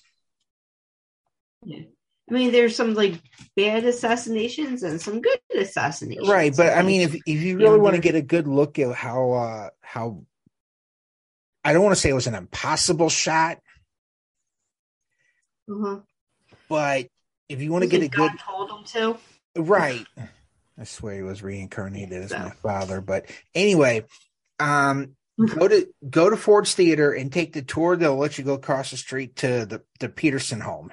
Yeah. 1.64 1.82
I 2.30 2.32
mean, 2.34 2.52
there's 2.52 2.76
some 2.76 2.94
like 2.94 3.14
bad 3.56 3.84
assassinations 3.84 4.82
and 4.82 5.00
some 5.00 5.20
good 5.20 5.40
assassinations. 5.56 6.28
Right, 6.28 6.54
but 6.56 6.72
I 6.76 6.82
mean 6.82 7.00
if 7.02 7.14
if 7.14 7.42
you 7.42 7.58
really 7.58 7.78
Yeah, 7.78 7.80
want 7.80 7.94
to 7.96 8.00
get 8.00 8.14
a 8.14 8.22
good 8.22 8.46
look 8.46 8.78
at 8.78 8.94
how 8.94 9.32
uh 9.32 9.70
how 9.82 10.24
I 11.64 11.72
don't 11.72 11.82
want 11.82 11.94
to 11.94 12.00
say 12.00 12.10
it 12.10 12.14
was 12.14 12.26
an 12.26 12.34
impossible 12.34 13.10
shot, 13.10 13.58
uh-huh. 15.68 16.00
but 16.68 17.08
if 17.48 17.60
you 17.62 17.72
want 17.72 17.82
to 17.82 17.88
get 17.88 18.02
a 18.02 18.08
good 18.08 18.32
God 18.32 18.38
told 18.38 18.70
him 18.70 18.84
to. 18.84 19.18
Right. 19.56 20.06
I 20.78 20.84
swear 20.84 21.16
he 21.16 21.22
was 21.22 21.42
reincarnated 21.42 22.22
as 22.22 22.30
So. 22.30 22.38
my 22.38 22.50
father. 22.50 23.00
But 23.00 23.26
anyway, 23.54 24.04
um, 24.58 25.16
go 25.46 25.68
to 25.68 25.88
go 26.08 26.30
to 26.30 26.36
Ford's 26.36 26.74
Theater 26.74 27.12
and 27.12 27.32
take 27.32 27.52
the 27.52 27.62
tour. 27.62 27.96
They'll 27.96 28.16
let 28.16 28.38
you 28.38 28.44
go 28.44 28.54
across 28.54 28.90
the 28.90 28.96
street 28.96 29.36
to 29.36 29.66
the 29.66 29.82
the 29.98 30.08
Petersen 30.08 30.60
home. 30.60 30.90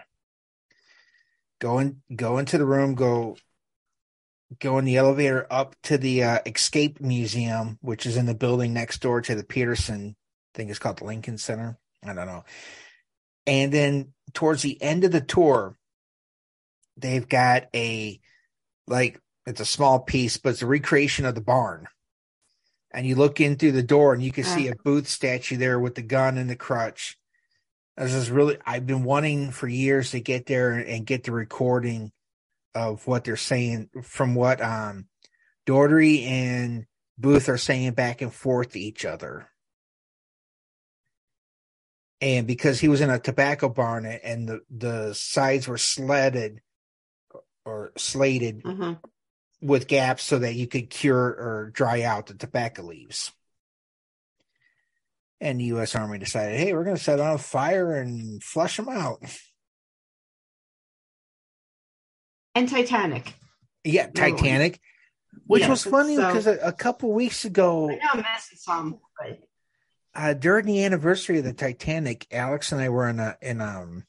Go 1.60 1.80
in, 1.80 2.02
go 2.16 2.38
into 2.38 2.58
the 2.58 2.66
room. 2.66 2.96
Go 2.96 3.38
go 4.60 4.78
in 4.78 4.86
the 4.86 4.98
elevator 4.98 5.46
up 5.50 5.76
to 5.84 5.98
the 5.98 6.24
uh, 6.24 6.40
Escape 6.46 7.02
Museum, 7.02 7.78
which 7.82 8.06
is 8.06 8.18
in 8.18 8.26
the 8.26 8.36
building 8.36 8.74
next 8.74 9.02
door 9.02 9.22
to 9.22 9.36
the 9.36 9.44
Petersen. 9.44 10.16
I 10.18 10.58
think 10.58 10.70
it's 10.70 10.80
called 10.80 11.00
the 11.00 11.06
Lincoln 11.06 11.38
Center. 11.38 11.78
I 12.04 12.14
don't 12.14 12.28
know. 12.28 12.44
And 13.46 13.72
then 13.72 14.14
towards 14.34 14.62
the 14.62 14.82
end 14.82 15.04
of 15.04 15.12
the 15.12 15.22
tour, 15.22 15.78
they've 16.96 17.28
got 17.28 17.66
a 17.76 18.20
like 18.88 19.20
it's 19.46 19.62
a 19.62 19.66
small 19.66 20.00
piece, 20.00 20.38
but 20.38 20.50
it's 20.50 20.62
a 20.62 20.68
recreation 20.68 21.26
of 21.26 21.36
the 21.36 21.42
barn. 21.42 21.88
And 22.92 23.06
you 23.06 23.16
look 23.16 23.42
in 23.42 23.58
through 23.58 23.74
the 23.74 23.84
door 23.84 24.14
and 24.14 24.24
you 24.24 24.32
can 24.32 24.44
see 24.46 24.68
a 24.70 24.76
Booth 24.76 25.08
statue 25.08 25.58
there 25.58 25.80
with 25.80 25.96
the 25.96 26.02
gun 26.02 26.38
and 26.38 26.50
the 26.50 26.56
crutch. 26.56 27.18
This 27.98 28.14
is 28.14 28.32
really 28.32 28.58
I've 28.66 28.86
been 28.88 29.04
wanting 29.04 29.52
for 29.52 29.68
years 29.68 30.12
to 30.12 30.20
get 30.20 30.46
there 30.46 30.72
and 30.72 31.06
get 31.06 31.24
the 31.24 31.32
recording 31.32 32.12
of 32.76 33.06
what 33.08 33.24
they're 33.24 33.36
saying 33.36 33.90
from 34.04 34.36
what 34.36 34.62
um 34.62 35.08
Daugherty 35.66 36.24
and 36.24 36.86
Booth 37.18 37.50
are 37.50 37.58
saying 37.58 37.92
back 37.94 38.22
and 38.22 38.34
forth 38.34 38.72
to 38.72 38.80
each 38.80 39.04
other. 39.04 39.50
And 42.22 42.48
because 42.48 42.80
he 42.80 42.88
was 42.88 43.02
in 43.02 43.10
a 43.10 43.20
tobacco 43.20 43.70
barn 43.70 44.06
and 44.06 44.48
the, 44.48 44.62
the 44.70 45.14
sides 45.14 45.68
were 45.68 45.78
sledded 45.78 46.62
or 47.66 47.92
slated 47.98 48.62
Uh-huh. 48.66 48.96
With 49.62 49.88
gaps 49.88 50.24
so 50.24 50.40
that 50.40 50.56
you 50.56 50.68
could 50.68 50.90
cure 50.90 51.18
or 51.18 51.72
dry 51.74 52.04
out 52.04 52.28
the 52.28 52.34
tobacco 52.36 52.84
leaves. 52.84 53.32
And 55.40 55.60
the 55.60 55.66
U.S. 55.66 55.96
Army 55.96 56.18
decided, 56.18 56.60
hey, 56.60 56.74
we're 56.74 56.84
going 56.84 56.96
to 56.98 57.04
set 57.04 57.20
on 57.20 57.38
fire 57.38 57.94
and 57.94 58.42
flush 58.44 58.78
them 58.78 58.90
out. 58.90 59.22
And 62.56 62.68
Titanic. 62.68 63.34
Yeah. 63.84 64.08
Titanic, 64.08 64.80
which 65.46 65.62
Yeah, 65.62 65.70
was 65.70 65.84
funny 65.84 66.16
so- 66.16 66.28
because 66.28 66.48
a, 66.48 66.58
a 66.58 66.72
couple 66.74 67.12
weeks 67.14 67.46
ago, 67.46 67.90
I 67.92 67.96
know 68.18 68.24
some, 68.56 69.00
but 69.20 69.40
uh, 70.16 70.34
during 70.34 70.66
the 70.66 70.84
anniversary 70.84 71.38
of 71.38 71.44
the 71.44 71.54
Titanic, 71.54 72.26
Alex 72.32 72.72
and 72.72 72.82
I 72.82 72.90
were 72.90 73.08
in 73.08 73.20
a 73.20 73.38
in 73.42 73.62
um 73.62 74.06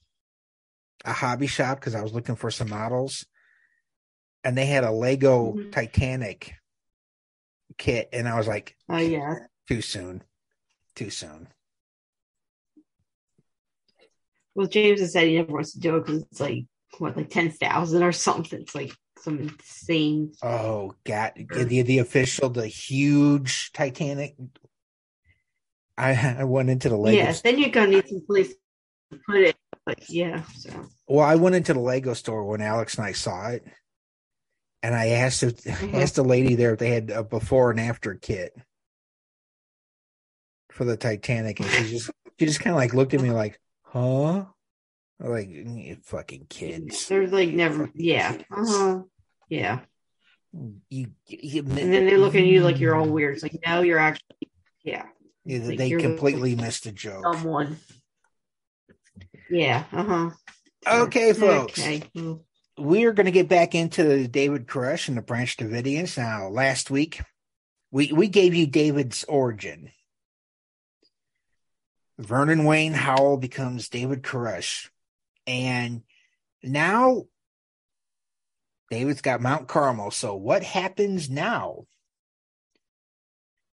a 1.04 1.12
hobby 1.12 1.46
shop 1.46 1.78
because 1.78 1.94
I 1.94 2.02
was 2.02 2.12
looking 2.14 2.36
for 2.36 2.50
some 2.50 2.70
models, 2.70 3.26
and 4.44 4.56
they 4.56 4.66
had 4.66 4.84
a 4.84 4.90
Lego 4.92 5.52
Mhm. 5.54 5.72
Titanic 5.72 6.54
kit, 7.76 8.08
and 8.12 8.28
I 8.28 8.36
was 8.36 8.46
like, 8.48 8.76
oh 8.88 8.98
yeah. 8.98 9.34
too 9.68 9.80
soon, 9.82 10.22
too 10.94 11.10
soon. 11.10 11.48
Well, 14.54 14.66
James 14.66 15.00
has 15.00 15.12
said 15.12 15.26
he 15.28 15.36
never 15.36 15.52
wants 15.52 15.72
to 15.72 15.80
do 15.80 15.96
it 15.96 16.06
because 16.06 16.22
it's 16.22 16.40
like 16.40 16.64
what, 16.98 17.16
like 17.16 17.30
ten 17.30 17.50
thousand 17.50 18.02
or 18.02 18.12
something. 18.12 18.60
It's 18.62 18.74
like 18.74 18.92
some 19.18 19.38
insane. 19.38 20.32
Oh, 20.42 20.94
God. 21.04 21.32
The, 21.36 21.82
the 21.82 21.98
official, 21.98 22.48
the 22.50 22.66
huge 22.66 23.72
Titanic. 23.72 24.36
I, 25.96 26.36
I 26.40 26.44
went 26.44 26.70
into 26.70 26.88
the 26.88 26.96
Lego. 26.96 27.16
Yes, 27.16 27.42
then 27.42 27.58
you're 27.58 27.70
gonna 27.70 27.88
need 27.88 28.08
some 28.08 28.24
place 28.26 28.52
to 29.12 29.18
put 29.26 29.40
it. 29.42 29.56
But 29.84 30.08
yeah, 30.10 30.42
so 30.56 30.70
Well, 31.08 31.24
I 31.24 31.36
went 31.36 31.54
into 31.54 31.72
the 31.74 31.80
Lego 31.80 32.14
store 32.14 32.44
when 32.44 32.60
Alex 32.60 32.96
and 32.96 33.06
I 33.06 33.12
saw 33.12 33.48
it. 33.48 33.64
And 34.82 34.94
I 34.94 35.08
asked 35.08 35.42
if, 35.42 35.56
Mhm. 35.64 35.94
asked 35.94 36.14
the 36.16 36.22
lady 36.24 36.54
there 36.54 36.72
if 36.72 36.78
they 36.78 36.90
had 36.90 37.10
a 37.10 37.22
before 37.24 37.70
and 37.70 37.80
after 37.80 38.14
kit 38.14 38.54
for 40.70 40.84
the 40.84 40.96
Titanic. 40.96 41.60
And 41.60 41.68
she 41.68 41.90
just, 41.90 42.10
she 42.38 42.46
just 42.46 42.60
kind 42.60 42.74
of 42.74 42.78
like 42.78 42.94
looked 42.94 43.14
at 43.14 43.20
me 43.20 43.30
like, 43.30 43.60
huh? 43.82 44.44
Like, 45.20 45.48
you 45.48 45.96
fucking 46.04 46.46
kids. 46.48 47.08
they're 47.08 47.26
like 47.26 47.50
never. 47.50 47.90
Yeah. 47.94 48.36
Uh 48.52 48.64
huh. 48.64 49.02
Yeah. 49.48 49.80
You, 50.88 51.10
you, 51.26 51.62
And 51.62 51.76
then 51.76 52.06
they 52.06 52.16
look 52.16 52.34
at 52.36 52.44
you 52.44 52.62
like 52.62 52.78
you're 52.78 52.94
all 52.94 53.08
weird. 53.08 53.34
It's 53.34 53.42
like 53.42 53.58
no, 53.66 53.82
you're 53.82 53.98
actually. 53.98 54.48
Yeah. 54.84 55.06
Yeah, 55.44 55.66
like 55.66 55.78
they 55.78 55.90
completely 55.90 56.54
missed 56.54 56.86
a 56.86 56.92
joke. 56.92 57.24
Someone. 57.24 57.78
Yeah. 59.50 59.84
Uh 59.92 60.04
huh. 60.04 60.30
Okay, 60.86 61.32
folks. 61.32 61.78
Okay. 61.78 62.02
We 62.78 63.04
are 63.06 63.12
going 63.12 63.26
to 63.26 63.32
get 63.32 63.48
back 63.48 63.74
into 63.74 64.28
David 64.28 64.68
Koresh 64.68 65.08
and 65.08 65.16
the 65.16 65.22
Branch 65.22 65.56
Davidians. 65.56 66.16
Now, 66.16 66.48
last 66.48 66.90
week, 66.90 67.20
we, 67.90 68.12
we 68.12 68.28
gave 68.28 68.54
you 68.54 68.66
David's 68.66 69.24
origin. 69.24 69.90
Vernon 72.18 72.64
Wayne 72.64 72.92
Howell 72.92 73.38
becomes 73.38 73.88
David 73.88 74.22
Koresh. 74.22 74.90
And 75.46 76.02
now 76.62 77.24
David's 78.90 79.22
got 79.22 79.40
Mount 79.40 79.66
Carmel. 79.66 80.10
So 80.10 80.36
what 80.36 80.62
happens 80.62 81.28
now? 81.28 81.86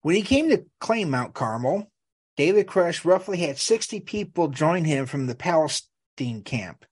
When 0.02 0.14
he 0.14 0.23
came 0.23 0.50
to 0.50 0.64
claim 0.80 1.11
Mount 1.11 1.35
Carmel, 1.35 1.90
David 2.37 2.66
Koresh 2.66 3.04
roughly 3.04 3.38
had 3.38 3.59
60 3.59 4.00
people 4.00 4.49
join 4.49 4.85
him 4.85 5.06
from 5.06 5.26
the 5.26 5.35
Palestine 5.35 6.42
camp. 6.44 6.85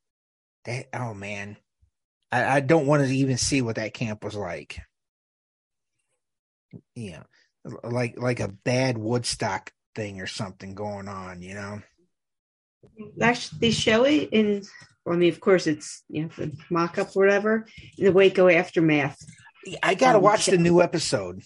That, 0.65 0.89
oh 0.93 1.15
man, 1.15 1.57
I, 2.33 2.57
I 2.57 2.61
don't 2.61 2.87
want 2.87 3.05
to 3.07 3.15
even 3.15 3.37
see 3.37 3.63
what 3.63 3.77
that 3.77 3.95
camp 3.95 4.25
was 4.25 4.37
like. 4.37 4.81
Yeah, 6.95 7.25
like 7.83 8.19
like 8.19 8.41
a 8.41 8.49
bad 8.49 8.97
Woodstock 8.97 9.73
thing 9.95 10.21
or 10.21 10.27
something 10.27 10.75
going 10.75 11.09
on, 11.09 11.43
you 11.43 11.55
know. 11.55 11.83
Actually, 13.21 13.59
they 13.61 13.71
show 13.71 14.05
it 14.05 14.29
in. 14.33 14.63
Well, 15.05 15.17
I 15.17 15.19
mean, 15.19 15.33
of 15.33 15.41
course, 15.41 15.67
it's 15.67 16.05
you 16.09 16.23
know 16.23 16.31
the 16.37 16.53
mock-up 16.71 17.17
or 17.17 17.25
whatever 17.25 17.67
in 17.99 18.05
the 18.05 18.13
Waco 18.13 18.49
aftermath. 18.49 19.19
I 19.83 19.95
gotta 19.95 20.19
Um, 20.19 20.25
watch 20.25 20.47
the 20.47 20.59
new 20.59 20.81
episode. 20.81 21.43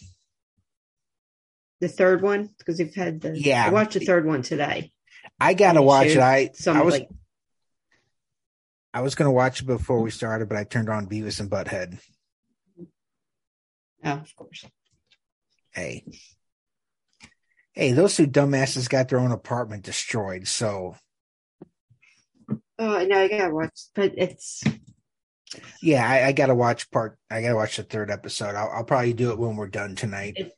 The 1.80 1.88
third 1.88 2.22
one 2.22 2.50
because 2.58 2.78
they've 2.78 2.94
had 2.94 3.20
the. 3.20 3.38
Yeah. 3.38 3.66
I 3.66 3.70
watched 3.70 3.94
the 3.94 4.04
third 4.04 4.26
one 4.26 4.42
today. 4.42 4.92
I 5.40 5.54
gotta 5.54 5.82
watch 5.82 6.08
it. 6.08 6.18
I 6.18 6.50
Some 6.54 6.76
I 6.76 6.82
was 6.82 6.94
like 6.94 7.08
I 8.94 9.00
was 9.00 9.16
gonna 9.16 9.32
watch 9.32 9.60
it 9.60 9.66
before 9.66 10.00
we 10.00 10.12
started, 10.12 10.48
but 10.48 10.56
I 10.56 10.62
turned 10.62 10.88
on 10.88 11.08
Beavis 11.08 11.40
and 11.40 11.50
Butthead. 11.50 11.98
oh, 14.04 14.10
of 14.12 14.36
course. 14.36 14.64
Hey, 15.72 16.04
hey, 17.72 17.90
those 17.90 18.14
two 18.14 18.28
dumbasses 18.28 18.88
got 18.88 19.08
their 19.08 19.18
own 19.18 19.32
apartment 19.32 19.82
destroyed. 19.82 20.46
So 20.46 20.94
Oh, 22.78 22.96
I 22.96 23.04
know 23.04 23.18
I 23.18 23.28
gotta 23.28 23.52
watch, 23.52 23.80
but 23.96 24.14
it's 24.16 24.62
yeah, 25.82 26.08
I, 26.08 26.28
I 26.28 26.32
gotta 26.32 26.54
watch 26.54 26.88
part. 26.92 27.18
I 27.28 27.42
gotta 27.42 27.56
watch 27.56 27.76
the 27.76 27.82
third 27.82 28.12
episode. 28.12 28.54
I'll, 28.54 28.70
I'll 28.70 28.84
probably 28.84 29.12
do 29.12 29.32
it 29.32 29.38
when 29.38 29.56
we're 29.56 29.66
done 29.66 29.96
tonight. 29.96 30.34
if 30.36 30.52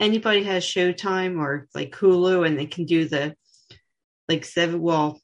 anybody 0.00 0.42
has 0.42 0.64
Showtime 0.64 1.38
or 1.38 1.68
like 1.76 1.92
Hulu 1.92 2.44
and 2.44 2.58
they 2.58 2.66
can 2.66 2.86
do 2.86 3.08
the 3.08 3.36
like 4.28 4.44
seven 4.44 4.80
well 4.80 5.20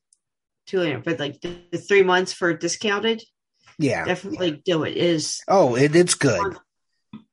too 0.67 0.81
late, 0.81 1.05
but 1.05 1.19
like 1.19 1.41
the, 1.41 1.57
the 1.73 1.79
three 1.79 2.03
months 2.03 2.33
for 2.33 2.53
discounted, 2.55 3.23
Yeah. 3.79 4.05
definitely 4.05 4.63
do 4.65 4.85
it. 4.85 4.97
Is 4.97 5.41
Oh, 5.49 5.77
it, 5.77 5.95
it's 5.97 6.15
good. 6.15 6.57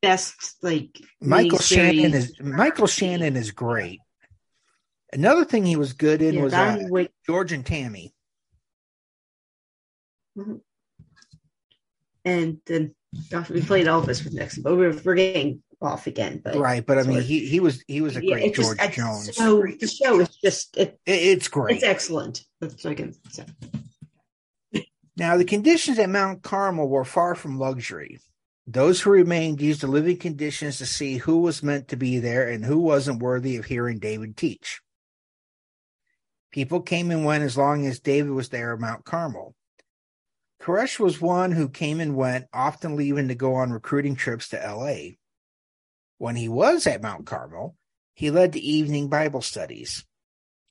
best 0.02 0.58
like 0.62 0.90
Michael 1.22 1.60
Shannon 1.60 2.14
is 2.14 2.40
Michael 2.40 2.88
Shannon 2.88 3.36
is 3.36 3.52
great. 3.52 4.00
Another 5.12 5.46
thing 5.46 5.66
he 5.66 5.76
was 5.76 5.94
good 5.94 6.22
in 6.22 6.36
Yeah, 6.36 6.44
was 6.44 6.54
uh, 6.54 7.06
George 7.26 7.52
and 7.52 7.66
Tammy. 7.66 8.14
and 12.26 12.60
then 12.66 12.96
we 13.50 13.62
played 13.62 13.86
Elvis 13.88 14.24
with 14.24 14.34
next, 14.34 14.60
but 14.60 14.76
we're, 14.76 15.00
we're 15.04 15.16
getting 15.16 15.62
off 15.84 16.08
again. 16.08 16.42
But 16.44 16.56
Right, 16.56 16.86
but 16.86 16.98
I 16.98 17.04
mean, 17.04 17.18
of. 17.20 17.26
he 17.26 17.46
he 17.46 17.60
was 17.60 17.84
he 17.88 18.02
was 18.02 18.16
a 18.16 18.22
great 18.22 18.54
just- 18.56 18.68
George 18.68 18.78
it's 18.82 18.96
Jones. 18.96 19.36
So 19.36 19.62
the 19.80 19.88
show 19.88 20.20
is 20.20 20.36
just 20.38 20.78
it, 20.78 21.00
It- 21.06 21.12
it's 21.12 21.48
great. 21.48 21.76
it's 21.76 21.84
excellent. 21.84 22.44
That's 22.60 22.84
what 22.84 22.92
I 22.92 22.96
can 22.96 23.14
say. 23.30 23.46
Now, 25.16 25.38
the 25.38 25.46
conditions 25.46 26.00
at 26.00 26.10
Mount 26.10 26.42
Carmel 26.42 26.88
were 26.90 27.06
far 27.06 27.36
from 27.36 27.60
luxury. 27.60 28.20
Those 28.66 29.02
who 29.02 29.12
remained 29.12 29.62
used 29.62 29.82
the 29.82 29.88
living 29.88 30.18
conditions 30.18 30.78
to 30.80 30.86
see 30.88 31.18
who 31.18 31.38
was 31.40 31.62
meant 31.62 31.90
to 31.90 31.96
be 31.98 32.18
there 32.20 32.50
and 32.50 32.66
who 32.66 32.80
wasn't 32.80 33.22
worthy 33.22 33.58
of 33.58 33.66
hearing 33.66 34.00
David 34.00 34.36
teach. 34.36 34.82
People 36.52 36.82
came 36.82 37.12
and 37.12 37.26
went 37.26 37.44
as 37.44 37.58
long 37.58 37.86
as 37.86 38.00
David 38.00 38.32
was 38.32 38.50
there 38.50 38.74
at 38.74 38.80
Mount 38.80 39.06
Carmel. 39.06 39.54
Koresh 40.62 40.98
was 40.98 41.20
one 41.22 41.52
who 41.52 41.68
came 41.68 42.00
and 42.00 42.16
went, 42.16 42.46
often 42.54 42.96
leaving 42.96 43.28
to 43.28 43.36
go 43.36 43.56
on 43.56 43.72
recruiting 43.72 44.16
trips 44.16 44.50
to 44.50 44.58
LA. 44.58 45.18
When 46.24 46.38
he 46.38 46.48
was 46.48 46.88
at 46.88 47.02
Mount 47.02 47.26
Carmel, 47.26 47.76
he 48.14 48.32
led 48.32 48.54
the 48.54 48.72
evening 48.72 49.10
Bible 49.10 49.42
studies. 49.42 50.06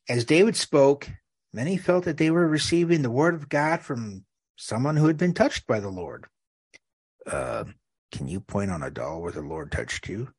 As 0.09 0.25
David 0.25 0.57
spoke, 0.57 1.11
many 1.53 1.77
felt 1.77 2.07
that 2.07 2.17
they 2.17 2.31
were 2.31 2.49
receiving 2.49 3.03
the 3.03 3.11
word 3.11 3.35
of 3.35 3.51
God 3.51 3.83
from 3.83 4.25
someone 4.57 4.97
who 4.97 5.09
had 5.09 5.19
been 5.19 5.35
touched 5.35 5.67
by 5.67 5.79
the 5.79 5.91
Lord. 5.91 6.25
Uh, 7.27 7.65
can 8.13 8.29
you 8.29 8.41
point 8.41 8.71
on 8.71 8.83
a 8.83 8.91
doll 8.91 9.21
where 9.21 9.31
the 9.31 9.43
Lord 9.43 9.71
touched 9.71 10.09
you? 10.09 10.31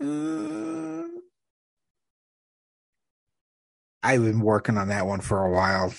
Uh, 0.00 1.08
I've 4.04 4.22
been 4.22 4.38
working 4.38 4.78
on 4.78 4.86
that 4.86 5.04
one 5.04 5.20
for 5.20 5.44
a 5.44 5.50
while. 5.50 5.92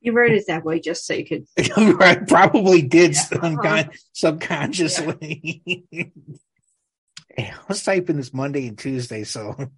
You 0.00 0.12
wrote 0.12 0.30
it 0.30 0.44
that 0.46 0.64
way 0.64 0.80
just 0.80 1.06
so 1.06 1.14
you 1.14 1.24
could. 1.24 1.46
I 1.58 2.20
probably 2.26 2.82
did 2.82 3.12
uncon- 3.12 3.88
uh-huh. 3.88 3.90
subconsciously. 4.12 5.84
I 7.38 7.52
was 7.68 7.82
typing 7.82 8.16
this 8.16 8.34
Monday 8.34 8.68
and 8.68 8.78
Tuesday, 8.78 9.24
so. 9.24 9.70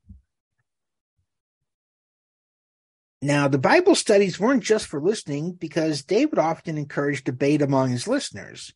Now, 3.23 3.49
the 3.49 3.59
Bible 3.59 3.95
studies 3.95 4.41
weren't 4.41 4.63
just 4.63 4.87
for 4.87 5.01
listening 5.01 5.53
because 5.53 6.03
David 6.03 6.39
often 6.39 6.79
encouraged 6.79 7.25
debate 7.25 7.61
among 7.61 7.91
his 7.91 8.09
listeners. 8.09 8.73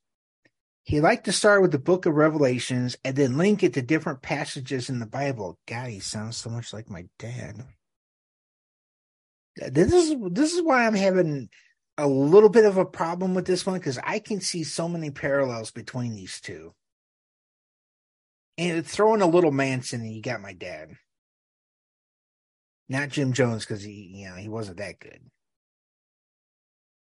He 0.83 1.01
liked 1.01 1.25
to 1.25 1.33
start 1.33 1.63
with 1.63 1.73
the 1.73 1.79
book 1.79 2.05
of 2.05 2.15
Revelations 2.15 2.95
and 3.03 3.17
then 3.17 3.39
link 3.39 3.63
it 3.63 3.73
to 3.73 3.83
different 3.83 4.21
passages 4.21 4.91
in 4.91 4.99
the 4.99 5.07
Bible. 5.07 5.59
God, 5.67 5.89
he 5.89 6.01
sounds 6.01 6.37
so 6.37 6.51
much 6.51 6.75
like 6.75 6.91
my 6.91 7.07
dad. 7.19 7.65
This 9.57 9.93
is 9.93 10.17
this 10.31 10.53
is 10.53 10.63
why 10.63 10.87
I'm 10.87 10.95
having 10.95 11.49
a 11.97 12.07
little 12.07 12.49
bit 12.49 12.65
of 12.65 12.77
a 12.77 12.85
problem 12.85 13.35
with 13.35 13.47
this 13.47 13.65
one 13.65 13.79
because 13.79 13.99
I 14.03 14.19
can 14.19 14.41
see 14.41 14.65
so 14.65 14.89
many 14.89 15.11
parallels 15.11 15.71
between 15.71 16.15
these 16.15 16.41
two. 16.41 16.75
And 18.59 18.87
throw 18.87 19.15
in 19.15 19.23
a 19.23 19.27
little 19.27 19.53
Manson 19.53 20.01
and 20.01 20.13
you 20.13 20.23
got 20.23 20.41
my 20.41 20.53
dad. 20.53 20.91
Not 22.89 23.09
Jim 23.09 23.33
Jones 23.33 23.65
because 23.65 23.83
he, 23.83 24.13
you 24.15 24.29
know, 24.29 24.37
he 24.37 24.49
wasn't 24.49 24.79
that 24.79 24.99
good. 24.99 25.21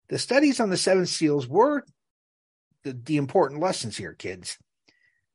The 0.08 0.18
studies 0.18 0.60
on 0.60 0.70
the 0.70 0.76
seven 0.76 1.06
seals 1.06 1.48
were 1.48 1.84
the, 2.82 2.92
the 2.92 3.16
important 3.16 3.60
lessons 3.60 3.96
here, 3.96 4.12
kids. 4.12 4.58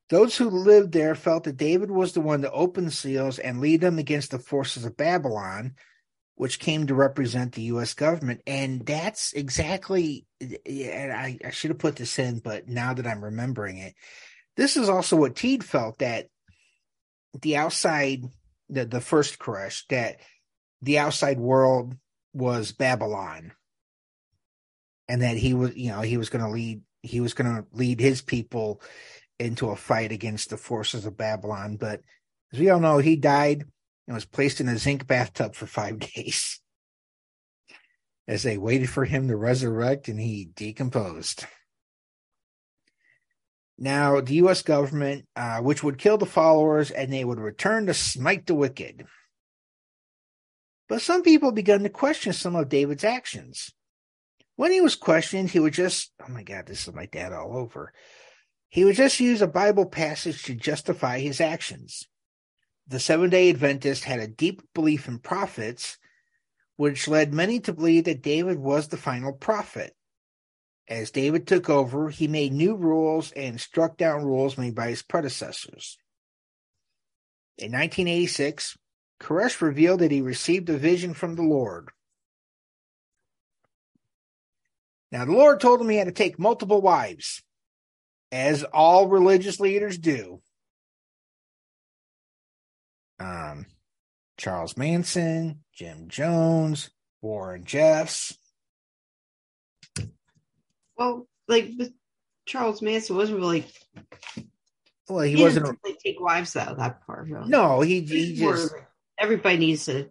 Those 0.09 0.37
who 0.37 0.49
lived 0.49 0.91
there 0.91 1.13
felt 1.13 1.43
that 1.43 1.57
David 1.57 1.91
was 1.91 2.13
the 2.13 2.21
one 2.21 2.41
to 2.41 2.51
open 2.51 2.85
the 2.85 2.91
seals 2.91 3.37
and 3.37 3.61
lead 3.61 3.81
them 3.81 3.99
against 3.99 4.31
the 4.31 4.39
forces 4.39 4.85
of 4.85 4.97
Babylon, 4.97 5.75
which 6.39 6.59
came 6.59 6.87
to 6.87 6.95
represent 6.95 7.51
the 7.51 7.63
U.S. 7.63 7.93
government. 7.93 8.41
And 8.47 8.85
that's 8.85 9.33
exactly, 9.33 10.25
and 10.39 11.11
I, 11.11 11.37
I 11.43 11.49
should 11.49 11.71
have 11.71 11.79
put 11.79 11.97
this 11.97 12.17
in, 12.17 12.39
but 12.39 12.65
now 12.65 12.93
that 12.93 13.05
I'm 13.05 13.21
remembering 13.21 13.77
it, 13.77 13.93
this 14.55 14.77
is 14.77 14.87
also 14.87 15.17
what 15.17 15.35
Teed 15.35 15.65
felt 15.65 15.99
that 15.99 16.27
the 17.41 17.57
outside, 17.57 18.23
the, 18.69 18.85
the 18.85 19.01
first 19.01 19.37
Koresh, 19.37 19.85
that 19.89 20.21
the 20.81 20.99
outside 20.99 21.41
world 21.41 21.97
was 22.33 22.71
Babylon. 22.71 23.51
And 25.09 25.23
that 25.23 25.35
he 25.35 25.53
was, 25.53 25.75
you 25.75 25.91
know, 25.91 25.99
he 25.99 26.15
was 26.15 26.29
going 26.29 26.45
to 26.45 26.51
lead, 26.51 26.83
he 27.03 27.19
was 27.19 27.33
going 27.33 27.53
to 27.53 27.65
lead 27.73 27.99
his 27.99 28.21
people 28.21 28.81
into 29.39 29.71
a 29.71 29.75
fight 29.75 30.13
against 30.13 30.51
the 30.51 30.57
forces 30.57 31.05
of 31.05 31.17
Babylon. 31.17 31.75
But 31.75 31.99
as 32.53 32.59
we 32.61 32.69
all 32.69 32.79
know, 32.79 32.99
he 32.99 33.17
died 33.17 33.65
and 34.09 34.15
was 34.15 34.25
placed 34.25 34.59
in 34.59 34.67
a 34.67 34.75
zinc 34.75 35.05
bathtub 35.05 35.53
for 35.53 35.67
five 35.67 35.99
days 36.15 36.59
as 38.27 38.41
they 38.41 38.57
waited 38.57 38.89
for 38.89 39.05
him 39.05 39.27
to 39.27 39.35
resurrect 39.35 40.07
and 40.07 40.19
he 40.19 40.49
decomposed. 40.55 41.45
Now, 43.77 44.19
the 44.19 44.33
U.S. 44.35 44.63
government, 44.63 45.27
uh, 45.35 45.59
which 45.59 45.83
would 45.83 45.99
kill 45.99 46.17
the 46.17 46.25
followers 46.25 46.89
and 46.89 47.13
they 47.13 47.23
would 47.23 47.39
return 47.39 47.85
to 47.85 47.93
smite 47.93 48.47
the 48.47 48.55
wicked. 48.55 49.05
But 50.87 51.03
some 51.03 51.21
people 51.21 51.51
began 51.51 51.83
to 51.83 51.89
question 51.89 52.33
some 52.33 52.55
of 52.55 52.67
David's 52.67 53.03
actions. 53.03 53.71
When 54.55 54.71
he 54.71 54.81
was 54.81 54.95
questioned, 54.95 55.51
he 55.51 55.59
would 55.59 55.73
just, 55.73 56.11
oh 56.19 56.31
my 56.31 56.41
God, 56.41 56.65
this 56.65 56.87
is 56.87 56.93
my 56.95 57.05
dad 57.05 57.31
all 57.31 57.55
over. 57.55 57.93
He 58.69 58.83
would 58.85 58.95
just 58.95 59.19
use 59.19 59.43
a 59.43 59.47
Bible 59.47 59.85
passage 59.85 60.41
to 60.43 60.55
justify 60.55 61.19
his 61.19 61.39
actions. 61.39 62.07
The 62.89 62.99
Seventh 62.99 63.29
day 63.29 63.51
Adventist 63.51 64.05
had 64.05 64.19
a 64.19 64.27
deep 64.27 64.63
belief 64.73 65.07
in 65.07 65.19
prophets, 65.19 65.99
which 66.75 67.07
led 67.07 67.35
many 67.35 67.59
to 67.59 67.71
believe 67.71 68.05
that 68.05 68.23
David 68.23 68.57
was 68.57 68.87
the 68.87 68.97
final 68.97 69.31
prophet. 69.31 69.95
As 70.87 71.11
David 71.11 71.45
took 71.45 71.69
over, 71.69 72.09
he 72.09 72.27
made 72.27 72.51
new 72.51 72.75
rules 72.75 73.31
and 73.33 73.61
struck 73.61 73.95
down 73.95 74.25
rules 74.25 74.57
made 74.57 74.73
by 74.73 74.87
his 74.87 75.03
predecessors. 75.03 75.99
In 77.59 77.73
1986, 77.73 78.75
Koresh 79.21 79.61
revealed 79.61 79.99
that 79.99 80.09
he 80.09 80.21
received 80.21 80.67
a 80.69 80.77
vision 80.77 81.13
from 81.13 81.35
the 81.35 81.43
Lord. 81.43 81.89
Now, 85.11 85.25
the 85.25 85.33
Lord 85.33 85.59
told 85.59 85.79
him 85.79 85.89
he 85.89 85.97
had 85.97 86.07
to 86.07 86.11
take 86.11 86.39
multiple 86.39 86.81
wives, 86.81 87.43
as 88.31 88.63
all 88.63 89.07
religious 89.07 89.59
leaders 89.59 89.99
do. 89.99 90.41
Um, 93.19 93.65
Charles 94.37 94.77
Manson, 94.77 95.63
Jim 95.73 96.07
Jones, 96.07 96.89
Warren 97.21 97.65
Jeffs. 97.65 98.37
Well, 100.97 101.27
like 101.47 101.69
with 101.77 101.91
Charles 102.45 102.81
Manson 102.81 103.15
wasn't 103.15 103.39
really. 103.39 103.65
Well, 105.09 105.21
he, 105.23 105.35
He, 105.35 105.41
wasn't. 105.43 105.65
didn't 105.65 105.79
really 105.83 105.97
take 106.03 106.19
wives 106.21 106.55
out 106.55 106.69
of 106.69 106.77
that 106.77 107.05
part. 107.05 107.27
Really. 107.27 107.49
no, 107.49 107.81
he 107.81 108.01
he 108.01 108.35
just 108.35 108.73
everybody 109.19 109.57
needs 109.57 109.85
to 109.85 110.09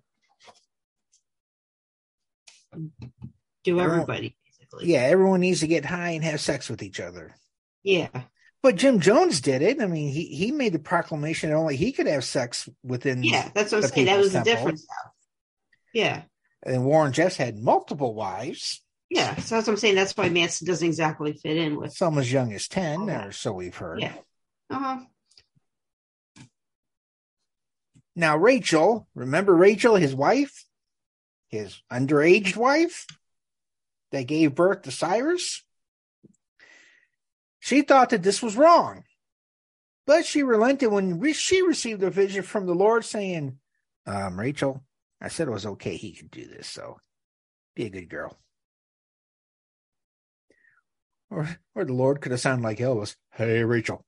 do 3.64 3.78
Everyone- 3.78 3.90
everybody 4.00 4.36
basically. 4.58 4.86
yeah. 4.92 5.00
Everyone 5.00 5.40
needs 5.40 5.60
to 5.60 5.66
get 5.66 5.84
high 5.84 6.10
and 6.10 6.24
have 6.24 6.40
sex 6.40 6.68
with 6.68 6.82
each 6.82 7.00
other. 7.00 7.34
Yeah. 7.82 8.08
But 8.62 8.76
Jim 8.76 8.98
Jones 9.00 9.40
did 9.40 9.62
it. 9.62 9.80
I 9.80 9.86
mean, 9.86 10.12
he 10.12 10.24
he 10.24 10.50
made 10.50 10.72
the 10.72 10.78
proclamation 10.80 11.50
that 11.50 11.56
only 11.56 11.76
he 11.76 11.92
could 11.92 12.06
have 12.08 12.24
sex 12.24 12.68
within. 12.82 13.22
Yeah. 13.22 13.48
That's 13.54 13.72
what 13.72 13.84
I'm 13.84 13.90
saying. 13.90 14.06
That 14.06 14.18
was 14.18 14.32
the 14.32 14.42
difference. 14.42 14.86
Now. 14.88 15.10
Yeah. 15.94 16.22
And 16.64 16.84
Warren 16.84 17.12
Jeffs 17.12 17.36
had 17.36 17.56
multiple 17.56 18.14
wives, 18.14 18.82
Yeah. 19.10 19.36
So 19.36 19.54
that's 19.54 19.68
what 19.68 19.74
I'm 19.74 19.76
saying. 19.76 19.94
That's 19.94 20.16
why 20.16 20.28
Manson 20.28 20.66
doesn't 20.66 20.86
exactly 20.86 21.32
fit 21.34 21.56
in 21.56 21.76
with. 21.78 21.92
some 21.92 22.18
as 22.18 22.32
young 22.32 22.52
as 22.52 22.66
ten, 22.66 23.08
or 23.08 23.30
so 23.30 23.52
we've 23.52 23.76
heard. 23.76 24.00
Yeah. 24.00 24.14
Uh 24.68 24.78
huh. 24.78 24.98
Now, 28.16 28.36
Rachel, 28.36 29.06
remember 29.14 29.54
Rachel, 29.54 29.94
his 29.94 30.12
wife, 30.14 30.64
his 31.48 31.80
underage 31.92 32.56
wife 32.56 33.06
that 34.10 34.26
gave 34.26 34.56
birth 34.56 34.82
to 34.82 34.90
Cyrus? 34.90 35.62
She 37.68 37.82
thought 37.82 38.08
that 38.08 38.22
this 38.22 38.42
was 38.42 38.56
wrong, 38.56 39.04
but 40.06 40.24
she 40.24 40.42
relented 40.42 40.90
when 40.90 41.20
re- 41.20 41.34
she 41.34 41.60
received 41.60 42.02
a 42.02 42.08
vision 42.08 42.42
from 42.42 42.64
the 42.64 42.72
Lord 42.72 43.04
saying, 43.04 43.58
um, 44.06 44.40
Rachel, 44.40 44.82
I 45.20 45.28
said 45.28 45.48
it 45.48 45.50
was 45.50 45.66
okay. 45.66 45.96
He 45.96 46.14
could 46.14 46.30
do 46.30 46.46
this. 46.46 46.66
So 46.66 46.96
be 47.76 47.84
a 47.84 47.90
good 47.90 48.08
girl. 48.08 48.38
Or, 51.30 51.58
or 51.74 51.84
the 51.84 51.92
Lord 51.92 52.22
could 52.22 52.32
have 52.32 52.40
sounded 52.40 52.64
like 52.64 52.78
Elvis. 52.78 53.16
Hey, 53.32 53.62
Rachel, 53.62 54.02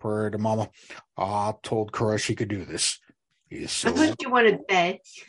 pray 0.00 0.30
to 0.30 0.38
mama. 0.38 0.70
I 1.14 1.52
told 1.62 1.92
Cora 1.92 2.18
she 2.18 2.34
could 2.34 2.48
do 2.48 2.64
this. 2.64 2.98
He's 3.52 3.84
I 3.84 3.90
so 3.90 3.92
thought 3.92 4.22
you 4.22 4.30
wanted 4.30 4.66
bed. 4.66 4.98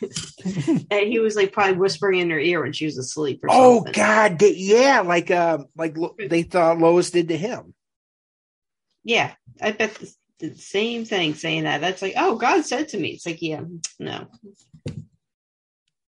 and 0.90 1.08
he 1.08 1.18
was 1.18 1.36
like 1.36 1.52
probably 1.52 1.76
whispering 1.76 2.20
in 2.20 2.30
her 2.30 2.38
ear 2.38 2.62
when 2.62 2.72
she 2.72 2.86
was 2.86 2.96
asleep 2.96 3.40
or 3.44 3.48
Oh 3.52 3.76
something. 3.76 3.92
God, 3.92 4.38
they- 4.38 4.54
yeah, 4.56 5.00
like 5.02 5.30
um, 5.30 5.66
like 5.76 5.96
Lo- 5.96 6.16
they 6.18 6.42
thought 6.42 6.78
Lois 6.78 7.10
did 7.10 7.28
to 7.28 7.36
him. 7.36 7.74
Yeah. 9.02 9.34
I 9.60 9.72
bet 9.72 9.94
the, 9.96 10.14
the 10.40 10.54
same 10.54 11.04
thing 11.04 11.34
saying 11.34 11.64
that. 11.64 11.82
That's 11.82 12.00
like, 12.00 12.14
oh, 12.16 12.36
God 12.36 12.64
said 12.64 12.88
to 12.88 12.98
me. 12.98 13.10
It's 13.10 13.26
like, 13.26 13.42
yeah, 13.42 13.60
no. 13.98 14.26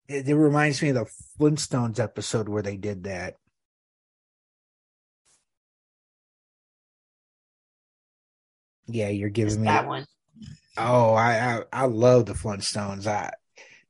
It, 0.08 0.30
it 0.30 0.36
reminds 0.36 0.82
me 0.82 0.89
of 0.89 0.96
the 0.96 1.12
Flintstones 1.38 2.00
episode 2.00 2.48
where 2.48 2.63
they 2.63 2.78
did 2.78 3.04
that. 3.04 3.36
Yeah, 8.88 9.10
you're 9.10 9.30
giving 9.30 9.62
me 9.62 9.65
That 9.65 9.88
one. 9.88 10.06
Oh, 10.78 11.13
I, 11.13 11.58
I 11.58 11.63
I 11.74 11.86
love 11.86 12.26
the 12.26 12.34
Flintstones. 12.34 13.08
I 13.08 13.32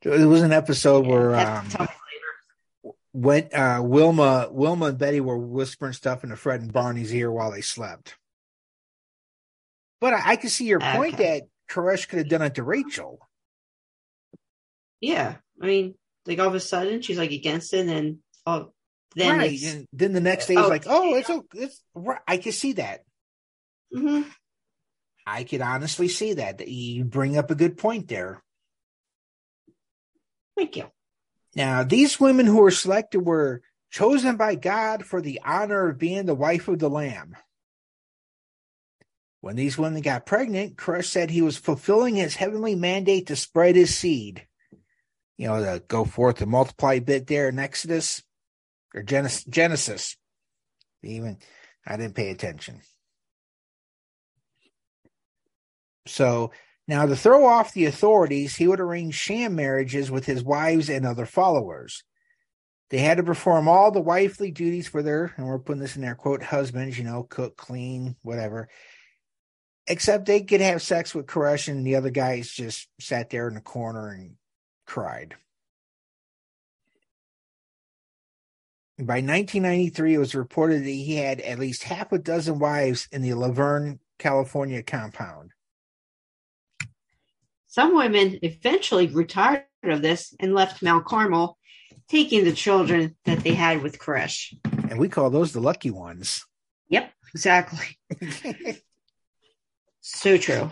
it 0.02 0.26
was 0.26 0.42
an 0.42 0.54
episode 0.54 1.06
where 1.06 1.36
um 1.36 1.66
to 1.66 1.72
tell 1.78 1.86
me 1.86 1.92
later. 2.84 2.96
when 3.12 3.50
uh 3.54 3.82
Wilma 3.82 4.48
Wilma 4.52 4.88
and 4.88 4.98
Betty 4.98 5.20
were 5.20 5.38
whispering 5.38 5.94
stuff 5.94 6.24
into 6.24 6.36
Fred 6.36 6.62
and 6.62 6.72
Barney's 6.72 7.14
ear 7.14 7.32
while 7.32 7.52
they 7.52 7.62
slept. 7.62 8.16
But 10.00 10.14
I, 10.14 10.32
I 10.32 10.36
can 10.36 10.50
see 10.50 10.66
your 10.66 10.80
point 10.80 11.16
Okay. 11.16 11.40
that 11.42 11.44
Koresh 11.70 12.08
could 12.08 12.20
have 12.20 12.30
done 12.30 12.42
it 12.44 12.56
to 12.56 12.64
Rachel. 12.64 13.20
Yeah. 15.02 15.36
I 15.62 15.66
mean, 15.66 15.96
like 16.26 16.40
all 16.40 16.48
of 16.48 16.56
a 16.56 16.60
sudden 16.60 17.02
she's 17.02 17.18
like 17.18 17.32
against 17.32 17.74
it 17.74 17.80
and 17.82 17.90
then 17.90 18.20
oh 18.46 18.72
then 19.16 19.38
right. 19.38 19.60
Then 19.94 20.14
the 20.14 20.22
next 20.22 20.46
day 20.48 20.56
Oh, 20.58 20.68
like, 20.68 20.84
"Oh, 20.86 21.16
it's 21.16 21.30
okay. 21.30 21.60
It's. 21.60 21.82
I 22.28 22.38
can 22.38 22.52
see 22.52 22.74
that. 22.74 23.04
Mhm. 23.94 24.26
I 25.28 25.44
could 25.44 25.60
honestly 25.60 26.08
see 26.08 26.36
that. 26.36 26.66
You 26.66 27.04
bring 27.04 27.38
up 27.38 27.52
a 27.52 27.56
good 27.56 27.78
point 27.78 28.08
there. 28.08 28.42
thank 30.58 30.78
you. 30.78 30.86
Now, 31.54 31.84
these 31.84 32.18
women 32.18 32.46
who 32.46 32.62
were 32.62 32.72
selected 32.72 33.20
were 33.20 33.62
chosen 33.92 34.38
by 34.38 34.56
God 34.56 35.06
for 35.06 35.22
the 35.22 35.42
honor 35.44 35.90
of 35.90 35.98
being 35.98 36.26
the 36.26 36.34
wife 36.34 36.70
of 36.70 36.80
the 36.80 36.90
Lamb. 36.90 37.36
When 39.42 39.58
these 39.58 39.78
women 39.78 40.02
got 40.02 40.26
pregnant, 40.26 40.78
Koresh 40.78 41.06
said 41.06 41.30
he 41.30 41.42
was 41.42 41.58
fulfilling 41.58 42.16
his 42.16 42.36
heavenly 42.36 42.76
mandate 42.76 43.28
to 43.28 43.36
spread 43.36 43.76
his 43.76 43.96
seed. 43.96 44.48
You 45.38 45.48
know, 45.48 45.62
the 45.62 45.84
go 45.88 46.06
forth 46.06 46.42
and 46.42 46.50
multiply 46.50 47.00
bit 47.00 47.28
there 47.28 47.50
in 47.50 47.60
Exodus 47.60 48.24
or 48.96 49.04
Genesis. 49.04 49.44
Genesis. 49.44 50.16
Even 51.04 51.38
I 51.86 51.98
didn't 51.98 52.16
pay 52.16 52.30
attention. 52.30 52.82
So 56.08 56.52
now 56.88 57.06
to 57.06 57.16
throw 57.16 57.46
off 57.46 57.74
the 57.74 57.86
authorities, 57.86 58.56
he 58.56 58.68
would 58.68 58.80
arrange 58.80 59.16
sham 59.16 59.56
marriages 59.56 60.10
with 60.10 60.26
his 60.26 60.44
wives 60.44 60.90
and 60.90 61.06
other 61.06 61.26
followers. 61.26 62.04
They 62.90 63.00
had 63.00 63.18
to 63.18 63.24
perform 63.24 63.68
all 63.68 63.92
the 63.92 64.00
wifely 64.00 64.52
duties 64.52 64.88
for 64.88 65.04
their, 65.04 65.34
and 65.36 65.46
we're 65.46 65.60
putting 65.60 65.82
this 65.82 65.98
in 65.98 66.02
their 66.02 66.16
quote, 66.16 66.42
husbands, 66.42 66.98
you 66.98 67.04
know, 67.04 67.24
cook, 67.24 67.58
clean, 67.58 68.16
whatever. 68.22 68.70
Except 69.88 70.26
they 70.26 70.42
could 70.42 70.62
have 70.62 70.82
sex 70.82 71.14
with 71.14 71.26
Koresh 71.26 71.68
and 71.68 71.86
the 71.86 71.96
other 71.96 72.10
guys 72.10 72.50
just 72.50 72.88
sat 73.00 73.30
there 73.30 73.48
in 73.48 73.56
the 73.56 73.62
corner 73.62 74.10
and 74.10 74.36
cried. 74.86 75.36
By 79.00 79.22
1993, 79.22 80.16
it 80.16 80.18
was 80.18 80.34
reported 80.34 80.84
that 80.84 80.90
he 80.90 81.18
had 81.18 81.40
at 81.42 81.60
least 81.60 81.84
half 81.84 82.12
a 82.12 82.18
dozen 82.18 82.58
wives 82.58 83.08
in 83.12 83.22
the 83.22 83.34
La 83.34 83.52
Verne, 83.52 84.00
California 84.18 84.82
compound. 84.82 85.52
Some 87.78 87.96
women 87.96 88.40
eventually 88.42 89.06
grew 89.06 89.28
tired 89.28 89.66
of 89.84 90.02
this 90.02 90.34
and 90.40 90.56
left 90.56 90.82
Mount 90.82 91.06
Carmel, 91.06 91.60
taking 92.10 92.44
the 92.44 92.52
children 92.52 93.16
that 93.26 93.42
they 93.42 93.54
had 93.54 93.84
with 93.84 94.00
Koresh. 94.00 94.52
And 94.90 94.98
we 94.98 95.10
call 95.10 95.30
those 95.30 95.54
the 95.54 95.60
lucky 95.60 95.92
ones. 95.92 96.44
Yep, 96.90 97.12
exactly. 97.36 97.86
So 100.02 100.38
true. 100.38 100.72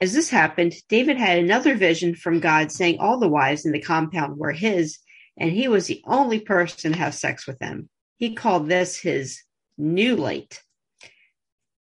As 0.00 0.12
this 0.14 0.30
happened, 0.30 0.74
David 0.88 1.18
had 1.18 1.38
another 1.38 1.76
vision 1.76 2.14
from 2.16 2.40
God 2.40 2.72
saying 2.72 2.98
all 2.98 3.20
the 3.20 3.28
wives 3.28 3.66
in 3.66 3.72
the 3.72 3.80
compound 3.80 4.38
were 4.38 4.52
his, 4.52 4.98
and 5.36 5.52
he 5.52 5.68
was 5.68 5.86
the 5.86 6.02
only 6.06 6.40
person 6.40 6.92
to 6.92 6.98
have 6.98 7.14
sex 7.14 7.46
with 7.46 7.58
them. 7.58 7.90
He 8.16 8.34
called 8.34 8.68
this 8.68 8.96
his 8.96 9.42
new 9.76 10.16
light. 10.16 10.62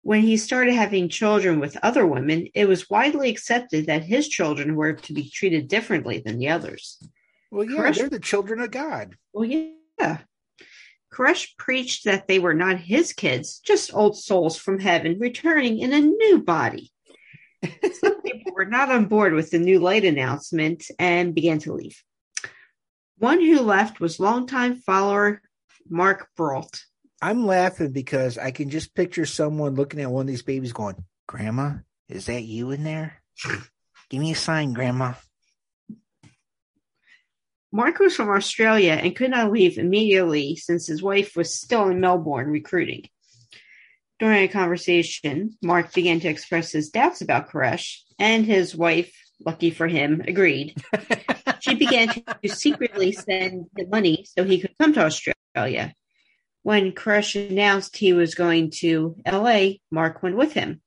When 0.01 0.21
he 0.21 0.37
started 0.37 0.73
having 0.73 1.09
children 1.09 1.59
with 1.59 1.77
other 1.83 2.07
women, 2.07 2.47
it 2.53 2.67
was 2.67 2.89
widely 2.89 3.29
accepted 3.29 3.87
that 3.87 4.03
his 4.03 4.27
children 4.27 4.75
were 4.75 4.93
to 4.93 5.13
be 5.13 5.29
treated 5.29 5.67
differently 5.67 6.21
than 6.25 6.39
the 6.39 6.49
others. 6.49 6.97
Well, 7.51 7.69
yeah, 7.69 7.79
Koresh- 7.79 7.97
they're 7.97 8.09
the 8.09 8.19
children 8.19 8.61
of 8.61 8.71
God. 8.71 9.15
Well, 9.33 9.45
yeah. 9.45 10.19
Koresh 11.11 11.57
preached 11.57 12.05
that 12.05 12.27
they 12.27 12.39
were 12.39 12.53
not 12.53 12.79
his 12.79 13.13
kids, 13.13 13.59
just 13.59 13.93
old 13.93 14.17
souls 14.17 14.57
from 14.57 14.79
heaven 14.79 15.17
returning 15.19 15.79
in 15.79 15.91
a 15.91 15.99
new 15.99 16.41
body. 16.43 16.91
Some 17.63 18.21
people 18.23 18.53
were 18.53 18.65
not 18.65 18.91
on 18.91 19.05
board 19.05 19.33
with 19.33 19.51
the 19.51 19.59
new 19.59 19.79
light 19.79 20.05
announcement 20.05 20.85
and 20.97 21.35
began 21.35 21.59
to 21.59 21.73
leave. 21.73 22.01
One 23.17 23.41
who 23.41 23.59
left 23.59 23.99
was 23.99 24.19
longtime 24.19 24.75
follower 24.75 25.41
Mark 25.89 26.29
Breault. 26.37 26.69
I'm 27.21 27.45
laughing 27.45 27.91
because 27.91 28.37
I 28.37 28.51
can 28.51 28.69
just 28.69 28.95
picture 28.95 29.25
someone 29.25 29.75
looking 29.75 29.99
at 29.99 30.09
one 30.09 30.21
of 30.21 30.27
these 30.27 30.41
babies 30.41 30.71
going, 30.71 31.03
Grandma, 31.27 31.73
is 32.07 32.27
that 32.27 32.43
you 32.43 32.71
in 32.71 32.83
there? 32.83 33.21
Give 34.09 34.21
me 34.21 34.31
a 34.31 34.35
sign, 34.35 34.73
Grandma. 34.73 35.13
Mark 37.71 37.99
was 37.99 38.15
from 38.15 38.29
Australia 38.29 38.93
and 38.93 39.15
could 39.15 39.29
not 39.29 39.51
leave 39.51 39.77
immediately 39.77 40.55
since 40.55 40.87
his 40.87 41.03
wife 41.03 41.35
was 41.35 41.53
still 41.53 41.89
in 41.89 41.99
Melbourne 41.99 42.47
recruiting. 42.47 43.09
During 44.17 44.43
a 44.43 44.47
conversation, 44.47 45.57
Mark 45.61 45.93
began 45.93 46.19
to 46.21 46.27
express 46.27 46.71
his 46.71 46.89
doubts 46.89 47.21
about 47.21 47.49
Koresh, 47.49 47.99
and 48.17 48.45
his 48.45 48.75
wife, 48.75 49.13
lucky 49.45 49.69
for 49.69 49.87
him, 49.87 50.21
agreed. 50.27 50.75
she 51.59 51.75
began 51.75 52.09
to 52.09 52.49
secretly 52.49 53.11
send 53.11 53.67
him 53.77 53.89
money 53.89 54.25
so 54.25 54.43
he 54.43 54.59
could 54.59 54.75
come 54.79 54.93
to 54.93 55.05
Australia. 55.05 55.93
When 56.63 56.91
Koresh 56.91 57.49
announced 57.49 57.97
he 57.97 58.13
was 58.13 58.35
going 58.35 58.71
to 58.79 59.15
LA, 59.25 59.73
Mark 59.91 60.21
went 60.21 60.35
with 60.35 60.53
him. 60.53 60.81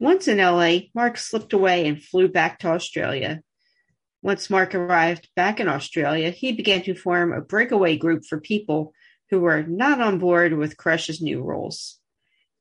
Once 0.00 0.28
in 0.28 0.38
LA, 0.38 0.78
Mark 0.94 1.18
slipped 1.18 1.52
away 1.52 1.86
and 1.86 2.02
flew 2.02 2.28
back 2.28 2.60
to 2.60 2.68
Australia. 2.68 3.40
Once 4.22 4.50
Mark 4.50 4.74
arrived 4.74 5.28
back 5.36 5.60
in 5.60 5.68
Australia, 5.68 6.30
he 6.30 6.52
began 6.52 6.82
to 6.82 6.94
form 6.94 7.32
a 7.32 7.40
breakaway 7.40 7.96
group 7.96 8.24
for 8.24 8.40
people 8.40 8.92
who 9.30 9.40
were 9.40 9.62
not 9.62 10.00
on 10.00 10.18
board 10.18 10.54
with 10.54 10.76
Koresh's 10.76 11.20
new 11.20 11.42
rules. 11.42 11.98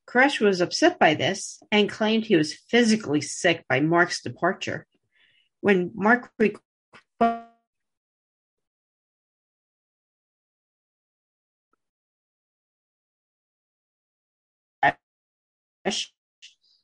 Crush 0.06 0.40
was 0.40 0.62
upset 0.62 1.00
by 1.00 1.14
this 1.14 1.62
and 1.72 1.90
claimed 1.90 2.26
he 2.26 2.36
was 2.36 2.54
physically 2.54 3.22
sick 3.22 3.66
by 3.70 3.80
Mark's 3.80 4.22
departure. 4.22 4.86
When 5.62 5.92
Mark 5.96 6.32
requested 6.40 6.62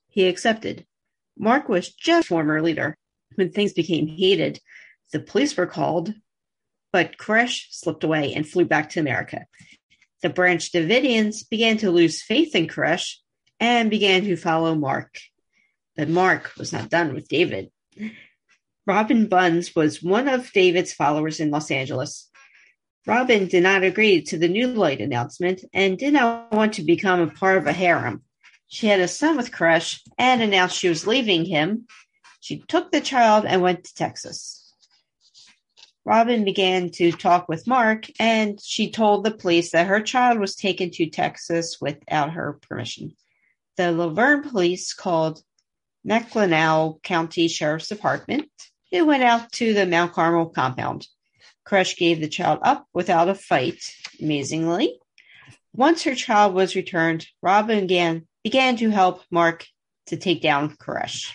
he 0.08 0.28
accepted. 0.28 0.86
Mark 1.38 1.68
was 1.70 1.94
just 1.94 2.28
former 2.28 2.62
leader. 2.62 2.96
When 3.36 3.52
things 3.52 3.74
became 3.74 4.08
heated, 4.08 4.60
the 5.12 5.20
police 5.20 5.58
were 5.58 5.66
called, 5.66 6.14
but 6.92 7.18
Koresh 7.18 7.68
slipped 7.72 8.04
away 8.04 8.34
and 8.34 8.48
flew 8.48 8.66
back 8.66 8.92
to 8.92 9.00
America. 9.00 9.46
The 10.22 10.30
Branch 10.30 10.72
Davidians 10.72 11.50
began 11.50 11.78
to 11.78 11.92
lose 11.92 12.22
faith 12.22 12.56
in 12.56 12.68
Koresh 12.68 13.16
and 13.60 13.90
began 13.90 14.24
to 14.24 14.36
follow 14.36 14.76
Mark. 14.76 15.20
But 15.96 16.10
Mark 16.10 16.52
was 16.58 16.72
not 16.72 16.90
done 16.90 17.14
with 17.14 17.28
David. 17.28 17.72
Robin 18.86 19.28
Bunds 19.28 19.76
was 19.76 20.04
one 20.04 20.28
of 20.28 20.52
David's 20.52 20.94
followers 20.94 21.40
in 21.40 21.52
Los 21.52 21.72
Angeles. 21.72 22.30
Robin 23.06 23.48
did 23.48 23.64
not 23.64 23.84
agree 23.84 24.22
to 24.22 24.38
the 24.38 24.48
New 24.48 24.68
Light 24.68 25.02
announcement 25.02 25.64
and 25.74 25.98
did 25.98 26.14
not 26.14 26.52
want 26.52 26.74
to 26.76 26.84
become 26.84 27.22
a 27.22 27.28
part 27.28 27.58
of 27.58 27.68
a 27.68 27.74
harem. 27.74 28.24
She 28.74 28.88
had 28.88 29.02
a 29.02 29.08
son 29.08 29.38
with 29.38 29.52
Koresh 29.52 30.02
and 30.18 30.42
announced 30.42 30.80
she 30.80 30.90
was 30.90 31.06
leaving 31.06 31.46
him. 31.46 31.86
She 32.40 32.58
took 32.68 32.92
the 32.92 33.02
child 33.02 33.46
and 33.46 33.62
went 33.62 33.84
to 33.84 33.94
Texas. 33.94 34.74
Robin 36.06 36.44
began 36.44 36.90
to 36.94 37.12
talk 37.12 37.48
with 37.48 37.68
Mark, 37.68 38.08
and 38.20 38.60
she 38.60 38.90
told 38.90 39.24
the 39.24 39.30
police 39.30 39.70
that 39.74 39.86
her 39.86 40.02
child 40.02 40.40
was 40.40 40.56
taken 40.56 40.90
to 40.90 41.06
Texas 41.06 41.78
without 41.80 42.32
her 42.32 42.54
permission. 42.54 43.16
The 43.78 43.92
La 43.92 44.10
Verne 44.10 44.50
police 44.50 44.96
called 44.96 45.44
McLennan 46.04 47.00
County 47.04 47.48
Sheriff's 47.50 47.90
Department, 47.90 48.50
who 48.92 49.06
went 49.06 49.22
out 49.22 49.52
to 49.52 49.76
the 49.76 49.86
Mount 49.86 50.14
Carmel 50.14 50.48
compound. 50.48 51.08
Koresh 51.64 51.96
gave 51.96 52.20
the 52.20 52.28
child 52.28 52.58
up 52.64 52.88
without 52.92 53.30
a 53.30 53.36
fight, 53.36 53.96
amazingly. 54.20 54.98
Once 55.76 56.02
her 56.02 56.16
child 56.16 56.56
was 56.56 56.76
returned, 56.76 57.28
Robin 57.40 57.82
began, 57.82 58.26
began 58.44 58.78
to 58.78 58.90
help 58.90 59.24
Mark 59.32 59.66
to 60.08 60.18
take 60.18 60.42
down 60.42 60.76
Koresh. 60.76 61.32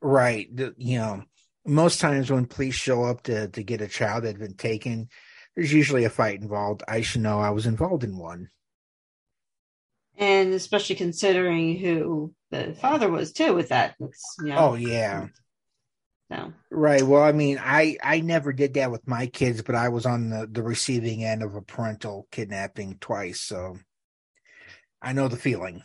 Right. 0.00 0.48
You 0.76 0.98
know, 0.98 1.22
most 1.66 2.00
times 2.00 2.30
when 2.30 2.46
police 2.46 2.74
show 2.74 3.04
up 3.04 3.22
to, 3.24 3.48
to 3.48 3.62
get 3.62 3.80
a 3.80 3.88
child 3.88 4.22
that 4.24 4.28
had 4.28 4.38
been 4.38 4.56
taken, 4.56 5.08
there's 5.54 5.72
usually 5.72 6.04
a 6.04 6.10
fight 6.10 6.40
involved. 6.40 6.82
I 6.88 7.02
should 7.02 7.20
know 7.20 7.40
I 7.40 7.50
was 7.50 7.66
involved 7.66 8.04
in 8.04 8.16
one. 8.16 8.48
And 10.16 10.52
especially 10.54 10.96
considering 10.96 11.78
who 11.78 12.32
the 12.50 12.74
father 12.80 13.08
was 13.10 13.32
too 13.32 13.54
with 13.54 13.68
that. 13.68 13.94
You 14.00 14.08
know, 14.40 14.56
Oh, 14.58 14.74
yeah. 14.74 15.28
so. 16.32 16.52
Right. 16.70 17.02
Well, 17.02 17.22
I 17.22 17.32
mean, 17.32 17.60
I 17.62 17.96
I 18.02 18.20
never 18.20 18.52
did 18.52 18.74
that 18.74 18.90
with 18.90 19.06
my 19.06 19.26
kids, 19.26 19.62
but 19.62 19.74
I 19.76 19.90
was 19.90 20.06
on 20.06 20.30
the 20.30 20.48
the 20.50 20.62
receiving 20.62 21.22
end 21.24 21.42
of 21.42 21.54
a 21.54 21.62
parental 21.62 22.26
kidnapping 22.32 22.98
twice, 23.00 23.40
so 23.40 23.76
I 25.00 25.12
know 25.12 25.28
the 25.28 25.36
feeling. 25.36 25.82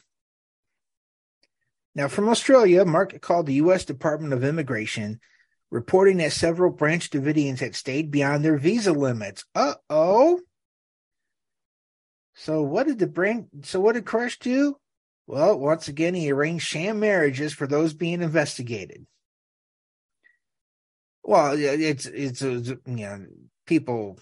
Now, 1.96 2.08
from 2.08 2.28
Australia, 2.30 2.86
Mark 2.86 3.20
called 3.22 3.46
the 3.46 3.56
U.S. 3.56 3.86
Department 3.86 4.34
of 4.34 4.44
Immigration, 4.44 5.20
reporting 5.70 6.18
that 6.18 6.34
several 6.34 6.72
Branch 6.72 7.08
Davidians 7.10 7.60
had 7.60 7.76
stayed 7.76 8.10
beyond 8.10 8.44
their 8.44 8.58
visa 8.58 8.92
limits. 8.92 9.46
Uh 9.54 9.76
oh. 9.90 10.40
So 12.36 12.64
what 12.64 12.88
did 12.88 13.00
the 13.00 13.08
branch? 13.08 13.48
So 13.64 13.80
what 13.80 13.94
did 13.94 14.06
Koresh 14.06 14.40
do? 14.40 14.78
Well, 15.28 15.58
once 15.58 15.88
again, 15.88 16.16
he 16.16 16.32
arranged 16.32 16.66
sham 16.66 17.00
marriages 17.00 17.54
for 17.54 17.68
those 17.68 17.94
being 17.94 18.22
investigated. 18.22 19.06
Well, 21.24 21.58
yeah, 21.58 21.72
it's 21.72 22.06
it's 22.06 22.42
uh, 22.42 22.48
you 22.48 22.78
know 22.86 23.26
people 23.66 24.20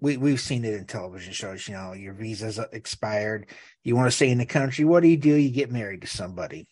we 0.00 0.16
we've 0.16 0.40
seen 0.40 0.64
it 0.64 0.74
in 0.74 0.86
television 0.86 1.32
shows. 1.32 1.66
You 1.66 1.74
know, 1.74 1.92
your 1.92 2.12
visa's 2.12 2.58
expired. 2.72 3.48
You 3.84 3.96
want 3.96 4.08
to 4.08 4.16
stay 4.16 4.30
in 4.30 4.38
the 4.38 4.46
country. 4.46 4.84
What 4.84 5.02
do 5.02 5.08
you 5.08 5.16
do? 5.16 5.34
You 5.34 5.50
get 5.50 5.72
married 5.72 6.02
to 6.02 6.06
somebody. 6.06 6.66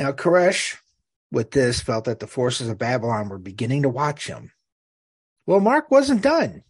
Now, 0.00 0.12
Koresh, 0.12 0.78
with 1.30 1.50
this, 1.50 1.82
felt 1.82 2.06
that 2.06 2.20
the 2.20 2.26
forces 2.26 2.70
of 2.70 2.78
Babylon 2.78 3.28
were 3.28 3.36
beginning 3.36 3.82
to 3.82 3.90
watch 3.90 4.28
him. 4.28 4.50
Well, 5.44 5.60
Mark 5.60 5.90
wasn't 5.90 6.22
done. 6.22 6.64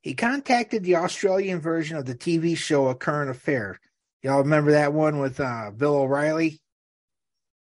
He 0.00 0.14
contacted 0.14 0.84
the 0.84 0.94
Australian 0.94 1.58
version 1.58 1.96
of 1.96 2.06
the 2.06 2.14
TV 2.14 2.56
show 2.56 2.86
A 2.86 2.94
Current 2.94 3.32
Affair. 3.32 3.80
Y'all 4.22 4.38
remember 4.38 4.70
that 4.70 4.92
one 4.92 5.18
with 5.18 5.40
uh, 5.40 5.72
Bill 5.76 5.96
O'Reilly? 5.96 6.60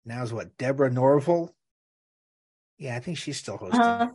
Now 0.06 0.20
Now's 0.20 0.32
what 0.32 0.58
Deborah 0.58 0.89
Norville. 0.89 1.54
Yeah, 2.78 2.96
I 2.96 3.00
think 3.02 3.18
she's 3.18 3.36
still 3.38 3.58
hosting. 3.58 3.82
Uh, 3.82 4.10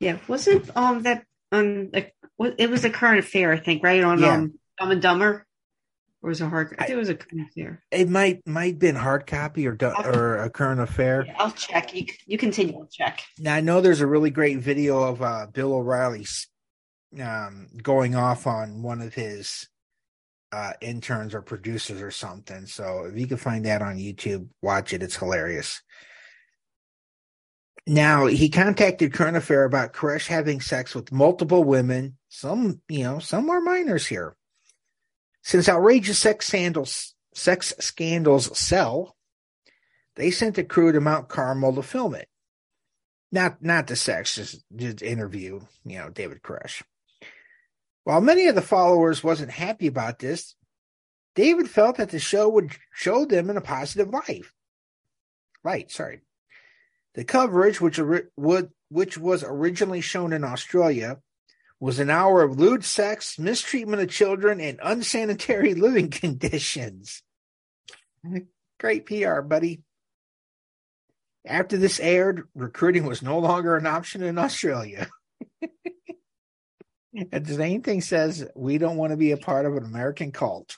yeah, 0.00 0.18
wasn't 0.28 0.68
um 0.76 1.02
that 1.04 1.24
um 1.50 1.88
like, 1.94 2.14
it 2.58 2.68
was 2.68 2.84
a 2.84 2.90
current 2.90 3.20
affair 3.20 3.52
I 3.52 3.58
think 3.58 3.82
right 3.82 4.02
on 4.04 4.18
Yeah. 4.18 4.34
um 4.34 4.58
Dumb 4.78 4.90
and 4.90 5.00
Dumber 5.00 5.45
or 6.22 6.30
was 6.30 6.40
it 6.40 6.48
hard? 6.48 6.74
I 6.78 6.86
think 6.86 6.96
it 6.96 6.96
was 6.96 7.08
a 7.08 7.14
current 7.14 7.48
affair. 7.50 7.82
it 7.90 8.08
might 8.08 8.46
might 8.46 8.78
been 8.78 8.96
hard 8.96 9.26
copy 9.26 9.66
or 9.66 9.76
or 9.80 10.38
a 10.38 10.50
current 10.50 10.80
affair. 10.80 11.24
Yeah, 11.26 11.34
I'll 11.38 11.52
check. 11.52 11.94
You 11.94 12.06
you 12.26 12.38
continue. 12.38 12.78
I'll 12.78 12.88
check. 12.90 13.22
Now 13.38 13.54
I 13.54 13.60
know 13.60 13.80
there's 13.80 14.00
a 14.00 14.06
really 14.06 14.30
great 14.30 14.58
video 14.58 15.02
of 15.02 15.22
uh, 15.22 15.46
Bill 15.52 15.74
O'Reilly 15.74 16.26
um, 17.20 17.68
going 17.82 18.14
off 18.14 18.46
on 18.46 18.82
one 18.82 19.00
of 19.00 19.14
his 19.14 19.68
uh, 20.52 20.72
interns 20.80 21.34
or 21.34 21.42
producers 21.42 22.00
or 22.00 22.10
something. 22.10 22.66
So 22.66 23.04
if 23.04 23.18
you 23.18 23.26
can 23.26 23.36
find 23.36 23.64
that 23.66 23.82
on 23.82 23.98
YouTube, 23.98 24.48
watch 24.62 24.92
it. 24.92 25.02
It's 25.02 25.16
hilarious. 25.16 25.82
Now 27.86 28.26
he 28.26 28.48
contacted 28.48 29.12
Current 29.12 29.36
Affair 29.36 29.64
about 29.64 29.92
Koresh 29.92 30.26
having 30.26 30.60
sex 30.60 30.94
with 30.94 31.12
multiple 31.12 31.62
women. 31.62 32.16
Some, 32.28 32.80
you 32.88 33.04
know, 33.04 33.20
some 33.20 33.48
are 33.48 33.60
minors 33.60 34.06
here. 34.06 34.36
Since 35.46 35.68
outrageous 35.68 36.18
sex 36.18 36.48
scandals, 36.48 37.14
sex 37.32 37.72
scandals 37.78 38.58
sell, 38.58 39.16
they 40.16 40.30
sent 40.30 40.58
a 40.58 40.64
crew 40.64 40.92
to 40.92 41.00
Mount 41.00 41.28
Carmel 41.28 41.74
to 41.74 41.82
film 41.82 42.14
it 42.14 42.28
not 43.32 43.62
not 43.62 43.86
the 43.86 43.96
sex, 43.96 44.34
just, 44.36 44.64
just 44.74 45.02
interview, 45.02 45.60
you 45.84 45.98
know, 45.98 46.10
David 46.10 46.42
Koresh. 46.42 46.82
While 48.04 48.20
many 48.20 48.46
of 48.46 48.54
the 48.54 48.62
followers 48.62 49.24
wasn't 49.24 49.50
happy 49.50 49.88
about 49.88 50.18
this, 50.18 50.54
David 51.34 51.68
felt 51.68 51.96
that 51.96 52.10
the 52.10 52.18
show 52.18 52.48
would 52.48 52.72
show 52.92 53.24
them 53.24 53.50
in 53.50 53.56
a 53.56 53.60
positive 53.60 54.08
light. 54.08 54.44
Light, 55.64 55.90
sorry. 55.90 56.20
The 57.14 57.24
coverage, 57.24 57.80
which 57.80 58.00
which 58.88 59.18
was 59.18 59.44
originally 59.44 60.00
shown 60.00 60.32
in 60.32 60.44
Australia, 60.44 61.18
was 61.78 61.98
an 61.98 62.10
hour 62.10 62.42
of 62.42 62.58
lewd 62.58 62.84
sex, 62.84 63.38
mistreatment 63.38 64.02
of 64.02 64.08
children, 64.08 64.60
and 64.60 64.80
unsanitary 64.82 65.74
living 65.86 66.10
conditions. 66.10 67.22
Great 68.78 69.06
PR, 69.06 69.40
buddy. 69.40 69.82
After 71.46 71.76
this 71.76 72.00
aired, 72.00 72.48
recruiting 72.54 73.06
was 73.06 73.22
no 73.22 73.38
longer 73.38 73.76
an 73.76 73.86
option 73.86 74.22
in 74.22 74.36
Australia. 74.38 75.08
and 77.14 77.46
the 77.46 77.54
same 77.54 77.82
thing 77.82 78.00
says 78.00 78.48
we 78.56 78.78
don't 78.78 78.96
want 78.96 79.12
to 79.12 79.16
be 79.16 79.30
a 79.30 79.36
part 79.36 79.64
of 79.64 79.76
an 79.76 79.84
American 79.84 80.32
cult. 80.32 80.76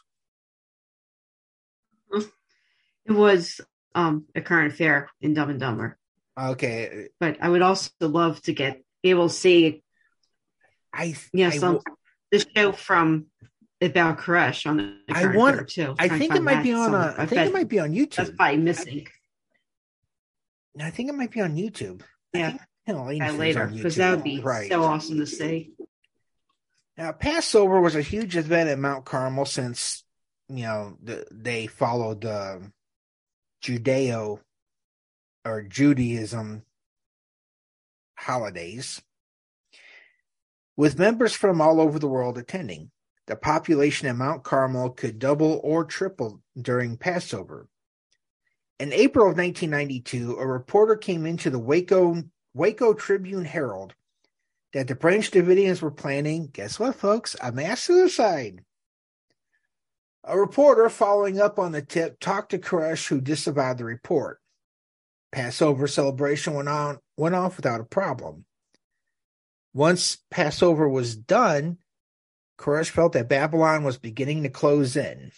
It 2.12 3.12
was 3.12 3.60
um 3.94 4.26
a 4.34 4.42
current 4.42 4.74
affair 4.74 5.08
in 5.22 5.32
Dumb 5.32 5.48
and 5.48 5.60
Dumber, 5.60 5.98
Okay, 6.38 7.08
but 7.18 7.38
I 7.40 7.48
would 7.48 7.62
also 7.62 7.90
love 8.00 8.40
to 8.42 8.52
get 8.52 8.82
able 9.02 9.28
to 9.28 9.34
see 9.34 9.82
I 10.98 11.14
you 11.32 11.46
I 11.46 11.58
the 12.30 12.44
show 12.54 12.72
from 12.72 13.26
about 13.80 14.18
Koresh 14.18 14.68
on 14.68 14.76
the 14.78 14.98
I 15.14 15.34
want- 15.34 15.68
too. 15.68 15.94
I 15.98 16.08
think 16.08 16.34
it 16.34 16.42
might 16.42 16.62
be 16.62 16.72
on. 16.72 16.94
Uh, 16.94 17.14
I 17.16 17.22
I 17.22 17.26
think 17.26 17.46
it 17.46 17.52
might 17.52 17.68
be 17.68 17.78
on 17.78 17.92
YouTube. 17.92 18.14
that's 18.16 18.30
probably 18.30 18.56
missing. 18.58 19.06
I 20.80 20.90
think 20.90 21.08
it 21.08 21.14
might 21.14 21.30
be 21.30 21.40
on 21.40 21.56
YouTube. 21.56 22.02
I 22.34 22.38
Yeah, 22.38 22.50
think 22.50 22.60
Helene 22.86 23.18
that 23.20 23.34
later 23.34 23.66
because 23.66 23.96
that 23.96 24.14
would 24.14 24.24
be 24.24 24.40
right. 24.40 24.68
so 24.68 24.82
awesome 24.84 25.18
to 25.18 25.26
see. 25.26 25.72
Now, 26.96 27.12
Passover 27.12 27.80
was 27.80 27.94
a 27.94 28.02
huge 28.02 28.36
event 28.36 28.68
at 28.68 28.78
Mount 28.78 29.04
Carmel 29.04 29.44
since 29.44 30.02
you 30.48 30.64
know 30.64 30.96
the, 31.02 31.26
they 31.30 31.66
followed 31.68 32.20
the 32.22 32.72
Judeo 33.62 34.40
or 35.44 35.62
Judaism 35.62 36.62
holidays, 38.16 39.00
with 40.78 40.96
members 40.96 41.34
from 41.34 41.60
all 41.60 41.80
over 41.80 41.98
the 41.98 42.06
world 42.06 42.38
attending. 42.38 42.88
The 43.26 43.34
population 43.34 44.06
at 44.06 44.14
Mount 44.14 44.44
Carmel 44.44 44.90
could 44.90 45.18
double 45.18 45.60
or 45.64 45.84
triple 45.84 46.40
during 46.58 46.96
Passover. 46.96 47.68
In 48.78 48.92
April 48.92 49.28
of 49.28 49.36
1992, 49.36 50.36
a 50.38 50.46
reporter 50.46 50.94
came 50.94 51.26
into 51.26 51.50
the 51.50 51.58
Waco 51.58 52.22
Waco 52.54 52.94
Tribune 52.94 53.44
Herald 53.44 53.94
that 54.72 54.86
the 54.86 54.94
Branch 54.94 55.28
Davidians 55.28 55.82
were 55.82 55.90
planning, 55.90 56.48
guess 56.52 56.78
what, 56.78 56.94
folks? 56.94 57.34
A 57.42 57.50
mass 57.50 57.82
suicide. 57.82 58.64
A 60.22 60.38
reporter 60.38 60.88
following 60.88 61.40
up 61.40 61.58
on 61.58 61.72
the 61.72 61.82
tip 61.82 62.20
talked 62.20 62.52
to 62.52 62.58
Koresh, 62.58 63.08
who 63.08 63.20
disavowed 63.20 63.78
the 63.78 63.84
report. 63.84 64.40
Passover 65.32 65.88
celebration 65.88 66.54
went 66.54 66.68
on 66.68 67.00
went 67.16 67.34
off 67.34 67.56
without 67.56 67.80
a 67.80 67.84
problem. 67.84 68.44
Once 69.74 70.18
Passover 70.30 70.88
was 70.88 71.16
done, 71.16 71.78
Koresh 72.58 72.90
felt 72.90 73.12
that 73.12 73.28
Babylon 73.28 73.84
was 73.84 73.98
beginning 73.98 74.42
to 74.42 74.48
close 74.48 74.96
in. 74.96 75.30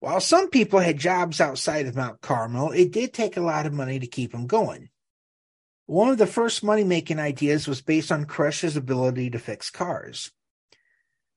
While 0.00 0.20
some 0.20 0.50
people 0.50 0.80
had 0.80 0.98
jobs 0.98 1.40
outside 1.40 1.86
of 1.86 1.94
Mount 1.94 2.20
Carmel, 2.20 2.72
it 2.72 2.90
did 2.90 3.14
take 3.14 3.36
a 3.36 3.40
lot 3.40 3.66
of 3.66 3.72
money 3.72 4.00
to 4.00 4.06
keep 4.08 4.32
them 4.32 4.48
going. 4.48 4.88
One 5.86 6.08
of 6.08 6.18
the 6.18 6.26
first 6.26 6.64
money 6.64 6.82
making 6.82 7.20
ideas 7.20 7.68
was 7.68 7.82
based 7.82 8.10
on 8.10 8.24
Koresh's 8.24 8.76
ability 8.76 9.30
to 9.30 9.38
fix 9.38 9.70
cars. 9.70 10.32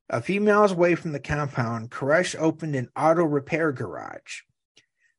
A 0.10 0.21
few 0.21 0.41
miles 0.41 0.71
away 0.71 0.95
from 0.95 1.12
the 1.12 1.19
compound, 1.19 1.91
Koresh 1.91 2.36
opened 2.39 2.75
an 2.75 2.89
auto 2.95 3.23
repair 3.23 3.71
garage. 3.71 4.41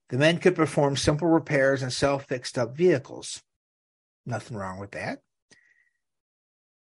The 0.08 0.18
men 0.18 0.38
could 0.38 0.56
perform 0.56 0.96
simple 0.96 1.28
repairs 1.28 1.82
and 1.82 1.92
sell 1.92 2.18
fixed 2.18 2.56
up 2.56 2.76
vehicles. 2.76 3.42
Nothing 4.26 4.56
wrong 4.56 4.78
with 4.80 4.90
that. 4.92 5.20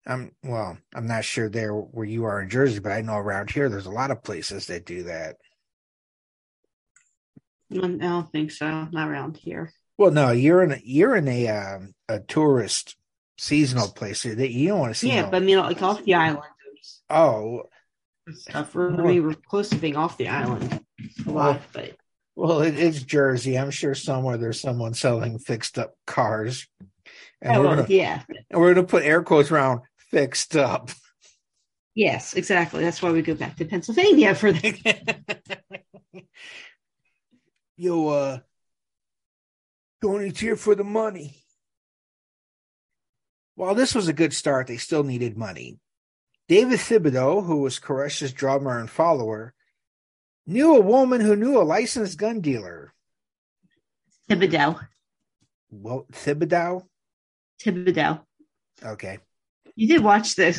I'm 0.05 0.31
well, 0.43 0.77
I'm 0.95 1.07
not 1.07 1.25
sure 1.25 1.49
there 1.49 1.73
where 1.73 2.05
you 2.05 2.23
are 2.25 2.41
in 2.41 2.49
Jersey, 2.49 2.79
but 2.79 2.91
I 2.91 3.01
know 3.01 3.17
around 3.17 3.51
here 3.51 3.69
there's 3.69 3.85
a 3.85 3.91
lot 3.91 4.11
of 4.11 4.23
places 4.23 4.67
that 4.67 4.85
do 4.85 5.03
that. 5.03 5.35
I 7.71 7.87
don't 7.87 8.31
think 8.31 8.51
so. 8.51 8.87
Not 8.91 9.09
around 9.09 9.37
here. 9.37 9.71
Well, 9.97 10.11
no, 10.11 10.31
you're 10.31 10.63
in 10.63 10.71
a, 10.71 10.79
you're 10.83 11.15
in 11.15 11.27
a 11.27 11.47
um, 11.49 11.93
a 12.09 12.19
tourist 12.19 12.95
seasonal 13.37 13.89
place 13.89 14.23
that 14.23 14.51
you 14.51 14.69
don't 14.69 14.79
want 14.79 14.93
to 14.93 14.99
see. 14.99 15.09
Yeah, 15.09 15.21
no- 15.21 15.31
but 15.31 15.41
I 15.41 15.45
mean, 15.45 15.57
like 15.57 15.81
off 15.81 16.03
the 16.03 16.15
island. 16.15 16.43
oh, 17.09 17.63
Stuff. 18.33 18.75
We're, 18.75 18.91
we 19.03 19.19
were 19.19 19.33
close 19.33 19.69
to 19.69 19.75
being 19.75 19.97
off 19.97 20.17
the 20.17 20.27
island 20.29 20.83
a 21.25 21.31
lot, 21.31 21.61
but 21.73 21.97
well, 22.35 22.61
it, 22.61 22.77
it's 22.79 23.01
Jersey. 23.03 23.57
I'm 23.57 23.71
sure 23.71 23.95
somewhere 23.95 24.37
there's 24.37 24.61
someone 24.61 24.93
selling 24.93 25.37
fixed 25.39 25.77
up 25.77 25.95
cars, 26.07 26.67
and 27.41 27.57
Oh, 27.57 27.61
we're 27.61 27.75
gonna, 27.75 27.87
yeah, 27.89 28.23
and 28.49 28.61
we're 28.61 28.73
gonna 28.73 28.87
put 28.87 29.03
air 29.03 29.23
quotes 29.23 29.51
around 29.51 29.81
fixed 30.09 30.55
up. 30.55 30.91
yes, 31.95 32.33
exactly. 32.33 32.83
That's 32.83 33.01
why 33.01 33.11
we 33.11 33.21
go 33.21 33.35
back 33.35 33.57
to 33.57 33.65
Pennsylvania 33.65 34.35
for 34.35 34.51
the 34.51 35.21
Yo, 37.77 38.07
uh, 38.09 38.39
Tony's 40.01 40.39
here 40.39 40.55
for 40.55 40.75
the 40.75 40.83
money. 40.83 41.35
While 43.55 43.75
this 43.75 43.95
was 43.95 44.07
a 44.07 44.13
good 44.13 44.33
start, 44.33 44.67
they 44.67 44.77
still 44.77 45.03
needed 45.03 45.37
money. 45.37 45.79
David 46.47 46.79
Thibodeau, 46.79 47.45
who 47.45 47.61
was 47.61 47.79
Koresh's 47.79 48.33
drummer 48.33 48.79
and 48.79 48.89
follower, 48.89 49.53
knew 50.45 50.75
a 50.75 50.81
woman 50.81 51.21
who 51.21 51.35
knew 51.35 51.57
a 51.59 51.63
licensed 51.63 52.17
gun 52.17 52.41
dealer. 52.41 52.93
Thibodeau. 54.29 54.79
Well, 55.69 56.05
Thibodeau? 56.11 56.87
Thibodeau. 57.63 58.21
Okay. 58.83 59.19
You 59.75 59.87
did 59.87 60.03
watch 60.03 60.35
the 60.35 60.49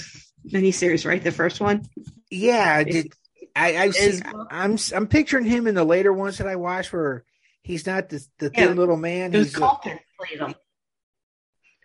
miniseries, 0.47 1.07
right? 1.07 1.23
The 1.23 1.33
first 1.33 1.61
one. 1.61 1.85
Yeah, 2.31 2.75
I 2.77 2.85
did. 2.85 3.13
I, 3.55 3.77
I've 3.77 3.95
seen, 3.95 4.23
I'm 4.51 4.79
I'm 4.95 5.07
picturing 5.07 5.45
him 5.45 5.67
in 5.67 5.75
the 5.75 5.85
later 5.85 6.13
ones 6.13 6.39
that 6.39 6.47
I 6.47 6.57
watched 6.57 6.93
where 6.93 7.25
he's 7.63 7.87
not 7.87 8.09
the, 8.09 8.27
the 8.39 8.49
thin 8.51 8.77
little 8.77 8.97
man. 8.97 9.33
He's 9.33 9.55
a- 9.57 9.61
played 9.61 10.41
him. 10.41 10.55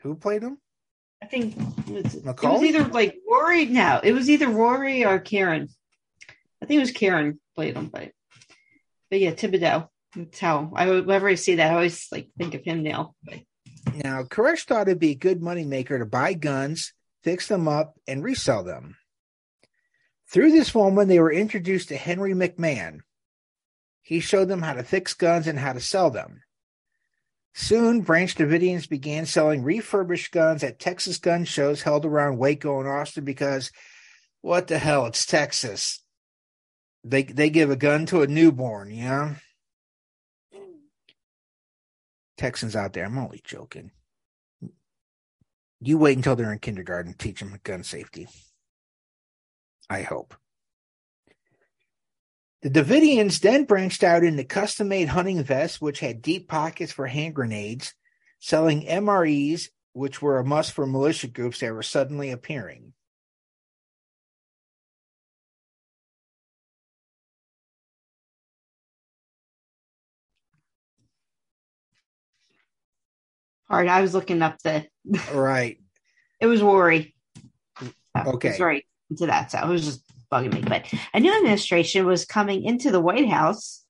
who 0.02 0.16
played 0.16 0.44
him? 0.44 0.58
I 1.22 1.26
think 1.26 1.58
it 1.58 2.06
was, 2.06 2.16
it 2.16 2.24
was 2.26 2.64
either 2.64 2.84
like 2.86 3.16
Rory. 3.30 3.66
No, 3.66 4.00
it 4.02 4.14
was 4.14 4.30
either 4.30 4.48
Rory 4.48 5.04
or 5.04 5.20
Kieran. 5.20 5.68
I 6.62 6.66
think 6.66 6.78
it 6.78 6.82
was 6.82 6.92
Kieran 6.92 7.40
played 7.56 7.76
him, 7.76 7.88
but 7.88 8.12
but 9.10 9.20
yeah, 9.20 9.32
Thibodeau. 9.32 9.90
That's 10.16 10.40
how 10.40 10.72
I 10.76 10.90
whenever 10.90 11.28
I 11.28 11.36
see 11.36 11.56
that, 11.56 11.72
I 11.72 11.76
always 11.76 12.08
like 12.12 12.30
think 12.38 12.54
of 12.54 12.64
him 12.64 12.84
now. 12.84 13.16
But 13.24 13.40
Now, 14.04 14.22
Koresh 14.24 14.66
thought 14.66 14.88
it'd 14.88 15.00
be 15.00 15.12
a 15.12 15.16
good 15.16 15.42
moneymaker 15.42 15.98
to 15.98 16.06
buy 16.06 16.34
guns, 16.34 16.94
fix 17.24 17.48
them 17.48 17.68
up, 17.68 18.00
and 18.08 18.24
resell 18.24 18.64
them. 18.64 18.98
Through 20.30 20.52
this 20.52 20.76
woman, 20.76 21.08
they 21.08 21.20
were 21.20 21.32
introduced 21.32 21.90
to 21.90 21.98
Henry 21.98 22.34
McMahon. 22.34 23.00
He 24.04 24.20
showed 24.20 24.50
them 24.50 24.62
how 24.62 24.74
to 24.74 24.84
fix 24.84 25.14
guns 25.14 25.48
and 25.48 25.58
how 25.58 25.74
to 25.74 25.80
sell 25.80 26.12
them. 26.12 26.44
Soon, 27.56 28.02
Branch 28.02 28.34
Davidians 28.36 28.88
began 28.88 29.26
selling 29.26 29.64
refurbished 29.64 30.32
guns 30.32 30.64
at 30.64 30.80
Texas 30.80 31.18
gun 31.18 31.44
shows 31.44 31.82
held 31.82 32.06
around 32.06 32.38
Waco 32.38 32.80
and 32.80 32.88
Austin 32.88 33.26
because 33.26 33.72
what 34.42 34.68
the 34.68 34.78
hell, 34.78 35.08
it's 35.08 35.26
Texas. 35.26 36.04
They 37.04 37.24
they 37.24 37.50
give 37.50 37.72
a 37.72 37.76
gun 37.76 38.06
to 38.08 38.22
a 38.22 38.28
newborn, 38.28 38.92
you 38.92 39.06
know? 39.06 39.36
Texans 42.38 42.76
out 42.76 42.94
there, 42.94 43.06
I'm 43.06 43.18
only 43.18 43.42
joking. 43.44 43.92
You 45.80 45.98
wait 45.98 46.18
until 46.18 46.36
they're 46.36 46.54
in 46.54 46.60
kindergarten, 46.60 47.14
teach 47.14 47.40
them 47.40 47.60
gun 47.64 47.84
safety. 47.84 48.28
I 49.90 50.02
hope. 50.02 50.36
The 52.62 52.70
Davidians 52.70 53.40
then 53.40 53.66
branched 53.66 54.04
out 54.04 54.24
into 54.24 54.44
custom 54.44 54.88
made 54.88 55.10
hunting 55.10 55.42
vests, 55.44 55.80
which 55.80 56.00
had 56.00 56.22
deep 56.22 56.48
pockets 56.48 56.92
for 56.92 57.06
hand 57.08 57.36
grenades, 57.36 57.94
selling 58.40 58.86
MREs, 58.86 59.70
which 59.94 60.22
were 60.22 60.40
a 60.40 60.46
must 60.46 60.74
for 60.74 60.86
militia 60.86 61.28
groups 61.28 61.60
that 61.60 61.74
were 61.74 61.84
suddenly 61.84 62.32
appearing. 62.32 62.94
Hard. 73.70 73.88
I 73.88 74.02
was 74.02 74.14
looking 74.14 74.42
up 74.42 74.58
the. 74.64 74.86
Right. 75.34 75.80
It 76.40 76.46
was 76.46 76.62
Rory. 76.62 77.16
Okay. 78.16 78.52
Sorry 78.52 78.86
into 79.10 79.26
that. 79.26 79.52
So 79.52 79.60
it 79.60 79.68
was 79.68 79.86
just 79.86 80.04
bugging 80.32 80.54
me. 80.54 80.62
But 80.62 80.86
a 81.14 81.20
new 81.20 81.36
administration 81.36 82.06
was 82.06 82.26
coming 82.26 82.64
into 82.64 82.92
the 82.92 83.00
White 83.00 83.28
House. 83.28 83.84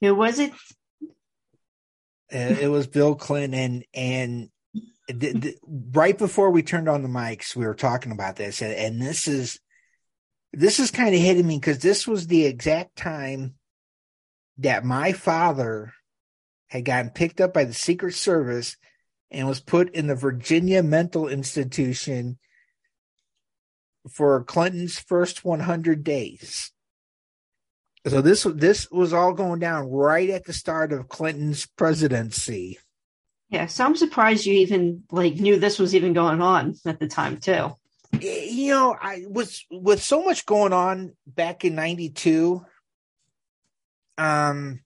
Who 0.00 0.14
was 0.14 0.38
it? 0.38 0.52
Uh, 2.32 2.54
it 2.60 2.70
was 2.70 2.86
Bill 2.86 3.14
Clinton, 3.14 3.82
and 3.92 4.50
th- 5.08 5.40
th- 5.40 5.56
right 5.92 6.16
before 6.16 6.50
we 6.50 6.62
turned 6.62 6.88
on 6.88 7.02
the 7.02 7.08
mics, 7.08 7.56
we 7.56 7.66
were 7.66 7.74
talking 7.74 8.12
about 8.12 8.36
this, 8.36 8.62
and, 8.62 8.72
and 8.72 9.02
this 9.02 9.26
is 9.26 9.58
this 10.52 10.80
is 10.80 10.90
kind 10.90 11.14
of 11.14 11.20
hitting 11.20 11.46
me 11.46 11.58
because 11.58 11.78
this 11.78 12.06
was 12.06 12.26
the 12.26 12.46
exact 12.46 12.96
time 12.96 13.54
that 14.58 14.84
my 14.84 15.12
father 15.12 15.92
had 16.70 16.84
gotten 16.84 17.10
picked 17.10 17.40
up 17.40 17.52
by 17.52 17.64
the 17.64 17.74
Secret 17.74 18.14
Service 18.14 18.76
and 19.30 19.46
was 19.46 19.60
put 19.60 19.94
in 19.94 20.06
the 20.06 20.14
Virginia 20.14 20.82
Mental 20.82 21.28
Institution 21.28 22.38
for 24.10 24.42
Clinton's 24.44 24.98
first 24.98 25.44
100 25.44 26.04
days. 26.04 26.72
So 28.06 28.22
this 28.22 28.44
this 28.44 28.90
was 28.90 29.12
all 29.12 29.34
going 29.34 29.60
down 29.60 29.90
right 29.90 30.30
at 30.30 30.44
the 30.44 30.54
start 30.54 30.92
of 30.92 31.08
Clinton's 31.08 31.66
presidency. 31.66 32.78
Yeah. 33.50 33.66
So 33.66 33.84
I'm 33.84 33.96
surprised 33.96 34.46
you 34.46 34.54
even 34.54 35.02
like 35.10 35.34
knew 35.34 35.58
this 35.58 35.78
was 35.78 35.94
even 35.94 36.14
going 36.14 36.40
on 36.40 36.76
at 36.86 36.98
the 36.98 37.08
time 37.08 37.36
too. 37.36 37.72
You 38.18 38.72
know, 38.72 38.96
I 38.98 39.24
was 39.28 39.66
with 39.70 40.02
so 40.02 40.22
much 40.22 40.46
going 40.46 40.72
on 40.72 41.14
back 41.26 41.64
in 41.66 41.74
'92. 41.74 42.64
Um, 44.16 44.80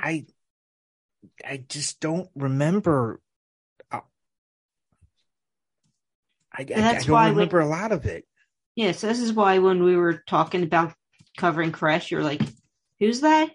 I 0.00 0.26
I 1.46 1.58
just 1.68 2.00
don't 2.00 2.28
remember. 2.34 3.20
uh, 3.92 4.00
I, 6.52 6.62
I, 6.62 6.62
I 6.62 7.02
don't 7.02 7.30
remember 7.30 7.60
a 7.60 7.68
lot 7.68 7.92
of 7.92 8.06
it. 8.06 8.24
Yeah. 8.74 8.92
So 8.92 9.06
this 9.08 9.20
is 9.20 9.32
why 9.32 9.58
when 9.58 9.82
we 9.84 9.96
were 9.96 10.22
talking 10.26 10.62
about 10.62 10.94
covering 11.36 11.72
Koresh, 11.72 12.10
you're 12.10 12.24
like, 12.24 12.40
"Who's 12.98 13.20
that?" 13.20 13.50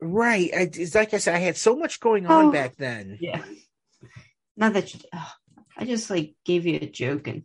Right. 0.00 0.50
I, 0.54 0.70
it's 0.72 0.94
like 0.94 1.14
I 1.14 1.18
said, 1.18 1.34
I 1.34 1.38
had 1.38 1.56
so 1.56 1.74
much 1.76 2.00
going 2.00 2.26
on 2.26 2.46
Oh. 2.46 2.52
back 2.52 2.76
then. 2.76 3.18
Yeah. 3.20 3.42
Not 4.56 4.74
that 4.74 4.94
you, 4.94 5.00
ugh, 5.12 5.32
I 5.76 5.84
just 5.84 6.08
like 6.10 6.34
gave 6.44 6.66
you 6.66 6.78
a 6.80 6.86
joke 6.86 7.26
and 7.28 7.44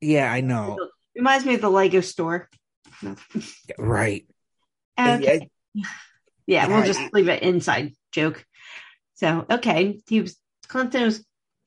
Yeah, 0.00 0.32
I 0.32 0.40
know. 0.40 0.78
reminds 1.14 1.44
me 1.44 1.54
of 1.54 1.60
the 1.60 1.70
Lego 1.70 2.00
store. 2.00 2.48
Right. 3.78 4.26
Okay. 4.98 5.48
Yeah, 6.46 6.66
we'll 6.66 6.84
just 6.84 7.12
leave 7.12 7.28
it 7.28 7.42
inside 7.42 7.92
joke. 8.12 8.44
So, 9.14 9.46
okay, 9.50 10.00
he 10.08 10.20
was 10.20 10.36
Clinton 10.68 11.04
was 11.04 11.24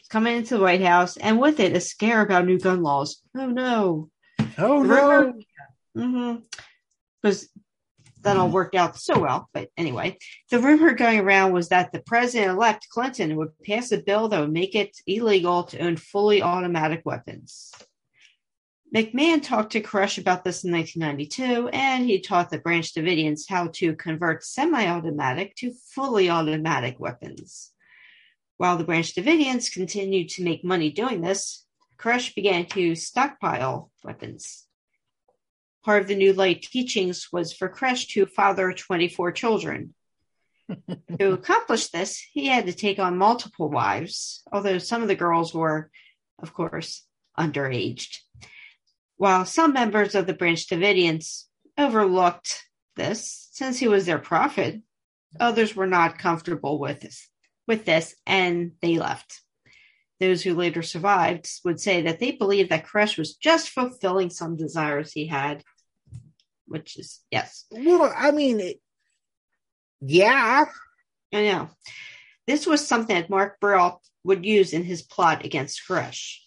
coming 0.10 0.38
into 0.38 0.58
the 0.58 0.64
White 0.64 0.82
House, 0.82 1.18
and 1.18 1.40
with 1.40 1.60
it, 1.60 1.76
a 1.76 1.80
scare 1.80 2.22
about 2.22 2.46
new 2.46 2.60
gun 2.60 2.84
laws. 2.84 3.22
Oh 3.36 3.48
no! 3.48 4.10
Oh 4.58 4.84
no. 4.84 5.34
Mm-hmm. 5.96 6.42
Because 7.22 7.50
that 8.22 8.38
all 8.38 8.50
worked 8.50 8.76
out 8.76 8.98
so 8.98 9.20
well. 9.20 9.50
But 9.54 9.70
anyway, 9.78 10.18
the 10.50 10.60
rumor 10.60 10.94
going 10.94 11.20
around 11.20 11.54
was 11.54 11.70
that 11.70 11.92
the 11.92 12.02
president-elect 12.02 12.88
Clinton 12.90 13.36
would 13.38 13.58
pass 13.66 13.92
a 13.92 13.98
bill 13.98 14.28
that 14.30 14.40
would 14.40 14.52
make 14.52 14.76
it 14.76 14.98
illegal 15.08 15.64
to 15.64 15.80
own 15.80 15.96
fully 15.98 16.42
automatic 16.42 17.02
weapons. 17.06 17.74
McMahon 18.96 19.44
talked 19.44 19.74
to 19.74 19.82
Koresh 19.82 20.18
about 20.18 20.46
this 20.46 20.64
in 20.64 20.72
1992, 20.72 21.68
and 21.70 22.06
he 22.06 22.22
taught 22.22 22.50
the 22.50 22.58
Branch 22.58 22.90
Davidians 22.94 23.42
how 23.50 23.68
to 23.74 23.94
convert 23.96 24.46
semi 24.46 24.88
automatic 24.88 25.56
to 25.58 25.74
fully 25.94 26.30
automatic 26.30 26.98
weapons. 26.98 27.74
While 28.56 28.78
the 28.78 28.86
Branch 28.86 29.14
Davidians 29.14 29.74
continued 29.74 30.30
to 30.30 30.44
make 30.44 30.64
money 30.64 30.90
doing 30.90 31.20
this, 31.20 31.66
Koresh 31.98 32.34
began 32.34 32.66
to 32.68 32.96
stockpile 32.96 33.92
weapons. 34.06 34.66
Part 35.84 36.04
of 36.04 36.08
the 36.08 36.16
New 36.16 36.32
Light 36.32 36.62
teachings 36.62 37.28
was 37.32 37.52
for 37.52 37.68
Koresh 37.68 38.08
to 38.14 38.26
father 38.26 38.72
24 38.72 39.34
children. 39.34 39.96
to 41.20 41.34
accomplish 41.34 41.90
this, 41.90 42.26
he 42.32 42.48
had 42.48 42.68
to 42.68 42.74
take 42.74 43.00
on 43.00 43.18
multiple 43.18 43.70
wives, 43.70 44.44
although 44.52 44.78
some 44.78 45.02
of 45.02 45.10
the 45.10 45.16
girls 45.16 45.54
were, 45.54 45.92
of 46.40 46.54
course, 46.54 47.06
underaged. 47.38 48.20
While 49.18 49.46
some 49.46 49.74
members 49.74 50.16
of 50.16 50.28
the 50.28 50.34
Branch 50.34 50.66
Davidians 50.68 51.46
overlooked 51.78 52.64
this, 52.96 53.50
since 53.52 53.78
he 53.80 53.88
was 53.88 54.06
their 54.06 54.20
prophet, 54.20 54.82
others 55.40 55.76
were 55.76 55.88
not 55.88 56.20
comfortable 56.20 56.80
with 56.80 57.02
this, 57.02 57.28
with 57.68 57.84
this 57.84 58.16
and 58.26 58.74
they 58.82 58.98
left. 58.98 59.42
Those 60.20 60.42
who 60.42 60.56
later 60.56 60.82
survived 60.82 61.50
would 61.64 61.80
say 61.80 62.04
that 62.04 62.20
they 62.20 62.32
believed 62.32 62.72
that 62.72 62.88
Koresh 62.88 63.18
was 63.18 63.36
just 63.36 63.70
fulfilling 63.70 64.30
some 64.30 64.56
desires 64.56 65.12
he 65.12 65.28
had, 65.28 65.64
which 66.68 66.98
is, 66.98 67.20
yes. 67.32 67.66
Well, 67.72 68.14
I 68.16 68.32
mean, 68.32 68.74
yeah. 70.02 70.66
I 71.34 71.44
know. 71.44 71.70
This 72.48 72.66
was 72.66 72.88
something 72.88 73.16
that 73.16 73.30
Marc 73.30 73.60
Breault 73.60 74.00
would 74.24 74.46
use 74.46 74.74
in 74.74 74.84
his 74.84 75.02
plot 75.02 75.44
against 75.46 75.82
Koresh. 75.88 76.38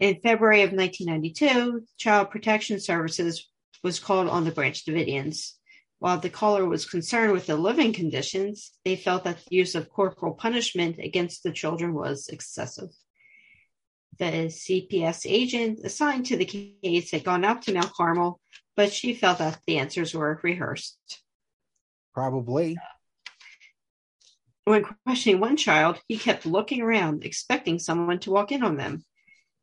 In 0.00 0.20
February 0.20 0.62
of 0.62 0.72
1992, 0.72 1.84
Child 1.96 2.30
Protection 2.30 2.78
Services 2.78 3.48
was 3.82 3.98
called 3.98 4.28
on 4.28 4.44
the 4.44 4.52
Branch 4.52 4.84
Davidians. 4.84 5.54
While 5.98 6.20
the 6.20 6.30
caller 6.30 6.64
was 6.64 6.86
concerned 6.86 7.32
with 7.32 7.46
the 7.46 7.56
living 7.56 7.92
conditions, 7.92 8.70
they 8.84 8.94
felt 8.94 9.24
that 9.24 9.38
the 9.38 9.56
use 9.56 9.74
of 9.74 9.90
corporal 9.90 10.34
punishment 10.34 11.00
against 11.00 11.42
the 11.42 11.50
children 11.50 11.94
was 11.94 12.28
excessive. 12.28 12.90
The 14.20 14.46
CPS 14.48 15.22
agent 15.26 15.80
assigned 15.82 16.26
to 16.26 16.36
the 16.36 16.44
case 16.44 17.10
had 17.10 17.24
gone 17.24 17.44
out 17.44 17.62
to 17.62 17.74
Mount 17.74 17.92
Carmel, 17.92 18.40
but 18.76 18.92
she 18.92 19.14
felt 19.14 19.38
that 19.38 19.60
the 19.66 19.78
answers 19.78 20.14
were 20.14 20.38
rehearsed. 20.44 20.98
Probably. 22.14 22.76
When 24.64 24.84
questioning 25.04 25.40
one 25.40 25.56
child, 25.56 26.00
he 26.06 26.18
kept 26.18 26.46
looking 26.46 26.82
around, 26.82 27.24
expecting 27.24 27.80
someone 27.80 28.20
to 28.20 28.30
walk 28.30 28.52
in 28.52 28.62
on 28.62 28.76
them. 28.76 29.04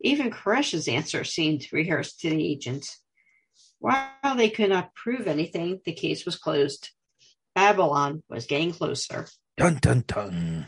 Even 0.05 0.29
Koresh's 0.29 0.87
answer 0.87 1.23
seemed 1.23 1.67
rehearsed 1.73 2.19
to 2.19 2.29
the 2.29 2.45
agents. 2.45 3.01
While 3.79 4.35
they 4.35 4.51
could 4.51 4.69
not 4.69 4.93
prove 4.93 5.25
anything, 5.25 5.81
the 5.83 5.93
case 5.93 6.25
was 6.25 6.35
closed. 6.35 6.91
Babylon 7.55 8.21
was 8.29 8.45
getting 8.45 8.71
closer. 8.71 9.27
Dun 9.57 9.79
dun 9.81 10.03
dun. 10.05 10.67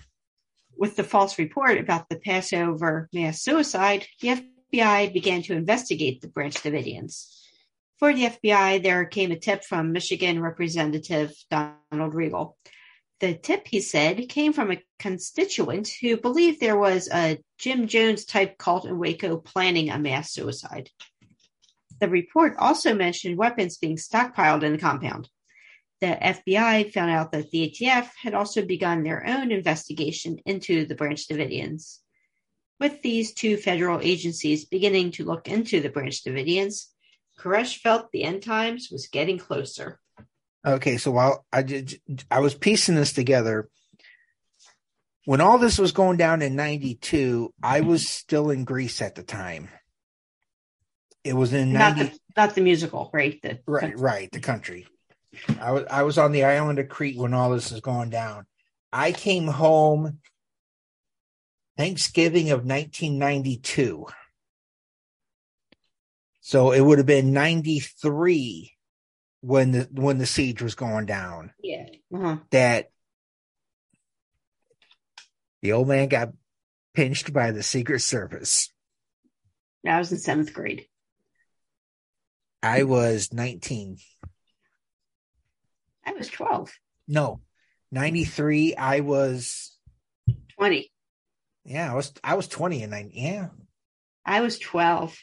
With 0.76 0.96
the 0.96 1.04
false 1.04 1.38
report 1.38 1.78
about 1.78 2.10
the 2.10 2.16
Passover 2.16 3.10
mass 3.14 3.44
suicide, 3.44 4.08
the 4.22 4.42
FBI 4.74 5.14
began 5.14 5.44
to 5.44 5.54
investigate 5.54 6.22
the 6.22 6.30
Branch 6.30 6.56
Davidians. 6.56 7.28
For 8.00 8.12
the 8.16 8.26
FBI, 8.26 8.82
there 8.82 9.06
came 9.06 9.32
a 9.32 9.40
tip 9.40 9.64
from 9.64 9.92
Michigan 9.92 10.42
Representative 10.42 11.32
Donald 11.52 12.16
Riegle. 12.16 12.54
The 13.20 13.34
tip, 13.34 13.68
he 13.68 13.82
said, 13.82 14.30
came 14.30 14.54
from 14.54 14.72
a 14.72 14.84
constituent 15.00 15.90
who 16.02 16.18
believed 16.18 16.60
there 16.60 16.78
was 16.78 17.10
a 17.12 17.40
Jim 17.58 17.88
Jones 17.88 18.26
type 18.26 18.60
cult 18.60 18.86
in 18.86 19.00
Waco 19.00 19.38
planning 19.38 19.90
a 19.90 19.98
mass 19.98 20.32
suicide. 20.32 20.92
The 22.00 22.10
report 22.10 22.56
also 22.60 22.94
mentioned 22.94 23.38
weapons 23.38 23.78
being 23.78 23.98
stockpiled 23.98 24.62
in 24.62 24.74
the 24.74 24.78
compound. 24.78 25.30
The 26.00 26.16
FBI 26.22 26.94
found 26.94 27.10
out 27.10 27.32
that 27.32 27.50
the 27.50 27.72
ATF 27.72 28.12
had 28.22 28.36
also 28.36 28.64
begun 28.64 29.02
their 29.02 29.26
own 29.26 29.52
investigation 29.52 30.38
into 30.46 30.86
the 30.86 30.94
Branch 30.94 31.28
Davidians. 31.28 32.02
With 32.80 33.02
these 33.02 33.34
two 33.34 33.58
federal 33.58 34.00
agencies 34.02 34.66
beginning 34.66 35.10
to 35.14 35.26
look 35.26 35.48
into 35.48 35.80
the 35.82 35.90
Branch 35.90 36.24
Davidians, 36.24 36.90
Koresh 37.40 37.80
felt 37.80 38.12
the 38.12 38.24
end 38.24 38.44
times 38.44 38.90
was 38.92 39.08
getting 39.08 39.40
closer. 39.40 40.00
Okay, 40.66 40.98
so 40.98 41.12
while 41.12 41.46
I 41.52 41.62
did, 41.64 42.00
I 42.30 42.40
was 42.40 42.54
piecing 42.54 42.96
this 42.96 43.14
together. 43.14 43.70
When 45.26 45.42
all 45.42 45.58
this 45.58 45.78
was 45.78 45.92
going 45.92 46.18
down 46.18 46.42
in 46.42 46.56
'92, 46.56 47.54
I 47.62 47.82
was 47.82 48.08
still 48.08 48.50
in 48.50 48.64
Greece 48.64 49.02
at 49.02 49.16
the 49.16 49.24
time. 49.24 49.70
It 51.24 51.34
was 51.34 51.54
in 51.54 51.74
Not 51.74 51.98
'90. 51.98 52.12
the 52.12 52.20
not 52.36 52.56
the 52.56 52.62
musical, 52.62 53.10
right? 53.14 53.42
The 53.42 53.60
Right, 53.66 53.98
right, 54.00 54.32
the 54.32 54.40
country. 54.40 54.88
I 55.60 55.72
was 55.72 55.86
I 55.90 56.04
was 56.04 56.18
on 56.18 56.32
the 56.32 56.46
island 56.46 56.80
of 56.80 56.90
Crete 56.90 57.18
when 57.18 57.34
all 57.34 57.52
this 57.52 57.72
was 57.72 57.82
going 57.82 58.10
down. 58.10 58.46
I 58.92 59.12
came 59.12 59.48
home 59.48 60.20
Thanksgiving 61.78 62.50
of 62.52 62.66
1992. 62.66 64.08
So 66.42 66.72
it 66.72 66.82
would 66.82 66.98
have 66.98 67.06
been 67.06 67.34
93 67.34 68.77
when 69.42 69.72
the 69.72 69.88
when 69.92 70.18
the 70.18 70.26
siege 70.26 70.62
was 70.62 70.76
going 70.76 71.06
down 71.06 71.54
Yeah. 71.62 71.86
Uh-huh. 72.14 72.38
that 72.52 72.90
the 75.62 75.72
old 75.74 75.88
man 75.88 76.08
got 76.08 76.30
pinched 76.94 77.34
by 77.34 77.52
the 77.52 77.64
Secret 77.64 78.00
Service. 78.02 78.72
I 79.86 79.98
was 80.00 80.12
in 80.12 80.18
seventh 80.18 80.54
grade. 80.54 80.86
I 82.62 82.84
was 82.84 83.32
19. 83.32 83.98
I 86.06 86.14
was 86.14 86.28
12, 86.30 86.72
No, 87.08 87.42
93 87.92 88.76
I 88.76 89.00
was 89.02 89.78
20. 90.58 90.92
Yeah, 91.66 91.92
I 91.92 91.96
was 91.96 92.14
I 92.24 92.34
was 92.36 92.48
twenty 92.48 92.82
and 92.84 92.96
I 92.96 93.10
yeah. 93.12 93.48
I 94.26 94.42
was 94.42 94.58
12. 94.58 95.18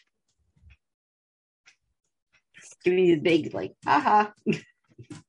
Give 2.84 2.94
me 2.94 3.14
the 3.14 3.20
big, 3.20 3.54
like, 3.54 3.74
haha. 3.84 4.30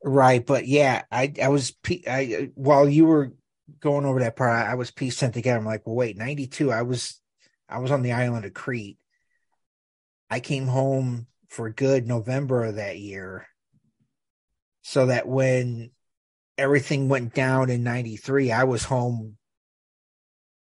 Right, 0.03 0.45
but 0.45 0.67
yeah, 0.67 1.03
I 1.11 1.33
I 1.41 1.47
was 1.47 1.71
pe- 1.71 2.03
I 2.07 2.51
while 2.55 2.87
you 2.87 3.05
were 3.05 3.33
going 3.79 4.05
over 4.05 4.19
that 4.19 4.35
part, 4.35 4.51
I 4.51 4.75
was 4.75 4.91
pieced 4.91 5.19
sent 5.19 5.33
together. 5.33 5.57
I'm 5.57 5.65
like, 5.65 5.85
well, 5.85 5.95
wait, 5.95 6.17
ninety 6.17 6.47
two. 6.47 6.71
I 6.71 6.83
was 6.83 7.19
I 7.67 7.79
was 7.79 7.91
on 7.91 8.03
the 8.03 8.11
island 8.11 8.45
of 8.45 8.53
Crete. 8.53 8.97
I 10.29 10.39
came 10.39 10.67
home 10.67 11.27
for 11.49 11.69
good 11.69 12.07
November 12.07 12.65
of 12.65 12.75
that 12.75 12.99
year, 12.99 13.47
so 14.83 15.07
that 15.07 15.27
when 15.27 15.91
everything 16.57 17.09
went 17.09 17.33
down 17.33 17.69
in 17.69 17.83
'93, 17.83 18.51
I 18.51 18.65
was 18.65 18.83
home. 18.83 19.37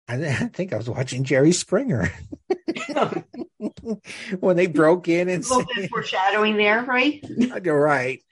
I, 0.08 0.14
I 0.26 0.32
think 0.48 0.72
I 0.72 0.76
was 0.76 0.88
watching 0.88 1.24
Jerry 1.24 1.52
Springer 1.52 2.10
when 4.40 4.56
they 4.56 4.66
broke 4.66 5.08
in 5.08 5.28
and 5.28 5.44
A 5.44 5.48
little 5.48 5.66
bit 5.74 5.90
foreshadowing 5.90 6.56
there, 6.56 6.82
right? 6.84 7.24
You're 7.64 7.80
right. 7.80 8.22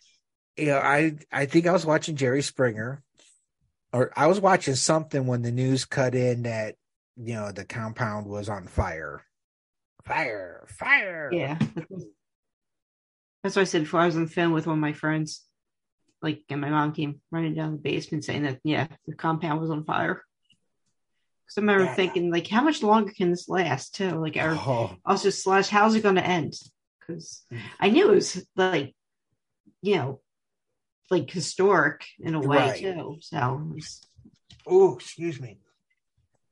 You 0.57 0.67
know, 0.67 0.79
I 0.79 1.17
I 1.31 1.47
think 1.47 1.67
I 1.67 1.73
was 1.73 1.85
watching 1.85 2.17
Jerry 2.17 2.43
Springer, 2.43 3.03
or 3.93 4.11
I 4.17 4.27
was 4.27 4.41
watching 4.41 4.75
something 4.75 5.27
when 5.27 5.43
the 5.43 5.53
news 5.53 5.85
cut 5.85 6.15
in 6.15 6.45
that 6.45 6.77
you 7.17 7.35
know 7.35 7.53
the 7.53 7.65
compound 7.65 8.27
was 8.27 8.49
on 8.49 8.67
fire. 8.67 9.23
Fire, 10.05 10.67
fire. 10.69 11.31
Yeah. 11.33 11.59
That's 13.43 13.55
what 13.57 13.63
I 13.63 13.65
said 13.65 13.83
before 13.83 14.01
I 14.01 14.07
was 14.07 14.17
on 14.17 14.25
the 14.25 14.31
phone 14.31 14.53
with 14.53 14.67
one 14.67 14.79
of 14.79 14.81
my 14.81 14.93
friends. 14.93 15.45
Like, 16.23 16.43
and 16.49 16.61
my 16.61 16.71
mom 16.71 16.93
came 16.93 17.21
running 17.31 17.55
down 17.55 17.73
the 17.73 17.79
basement 17.79 18.25
saying 18.25 18.43
that, 18.45 18.59
yeah, 18.65 18.89
the 19.07 19.15
compound 19.15 19.61
was 19.61 19.71
on 19.71 19.85
fire. 19.85 20.23
Because 21.47 21.59
I 21.59 21.61
remember 21.61 21.85
Yeah. 21.85 21.95
thinking, 21.95 22.31
like, 22.33 22.49
how 22.49 22.63
much 22.63 22.83
longer 22.83 23.13
can 23.13 23.31
this 23.31 23.49
last, 23.49 23.95
too? 23.95 24.11
Like, 24.21 24.37
or 24.37 24.51
Oh, 24.59 24.97
also, 25.05 25.31
slash, 25.31 25.69
how's 25.69 25.95
it 25.95 26.03
going 26.03 26.17
to 26.17 26.27
end? 26.27 26.55
Because 27.01 27.45
I 27.79 27.91
knew 27.91 28.11
it 28.11 28.15
was, 28.17 28.45
like, 28.57 28.95
you 29.81 29.97
know, 29.97 30.21
like 31.09 31.31
historic 31.31 32.05
in 32.19 32.35
a 32.35 32.41
way, 32.41 32.57
Right. 32.57 32.81
too. 32.81 33.19
So, 33.21 33.71
was, 33.73 34.01
oh, 34.67 34.97
excuse 34.97 35.41
me. 35.41 35.59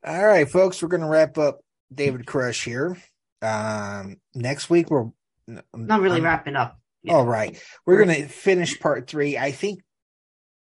All 0.07 0.25
right, 0.27 0.49
folks, 0.49 0.81
we're 0.81 0.89
gonna 0.89 1.09
wrap 1.09 1.39
up 1.39 1.61
David 1.93 2.25
Koresh 2.27 2.63
here. 2.65 2.97
Um, 3.43 4.21
next 4.35 4.71
week 4.71 4.91
we're 4.91 5.11
not 5.49 6.01
really 6.01 6.17
I'm- 6.17 6.25
wrapping 6.25 6.55
up. 6.57 6.79
Yeah. 7.03 7.15
All 7.15 7.27
right. 7.27 7.61
We're 7.85 8.03
going 8.03 8.23
to 8.23 8.29
finish 8.29 8.81
part 8.81 9.07
three. 9.07 9.37
I 9.37 9.51
think 9.51 9.83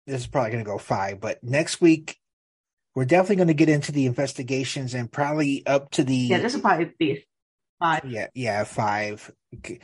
this 0.06 0.22
is 0.22 0.28
probably 0.28 0.52
going 0.52 0.64
to 0.64 0.70
go 0.70 0.78
five, 0.78 1.20
but 1.20 1.44
next 1.44 1.82
week, 1.82 2.16
we're 2.98 3.06
definitely 3.06 3.36
going 3.36 3.48
to 3.50 3.54
get 3.54 3.70
into 3.70 3.91
the 3.91 4.08
investigations 4.08 4.95
and 4.95 5.12
probably 5.12 5.64
up 5.68 5.91
to 5.91 6.04
the. 6.04 6.16
Yeah, 6.16 6.39
this 6.39 6.56
will 6.56 6.62
probably 6.62 6.91
be 6.98 7.28
five. 7.78 8.04
yeah, 8.06 8.26
yeah, 8.34 8.64
five. 8.64 9.32
Okay. 9.56 9.80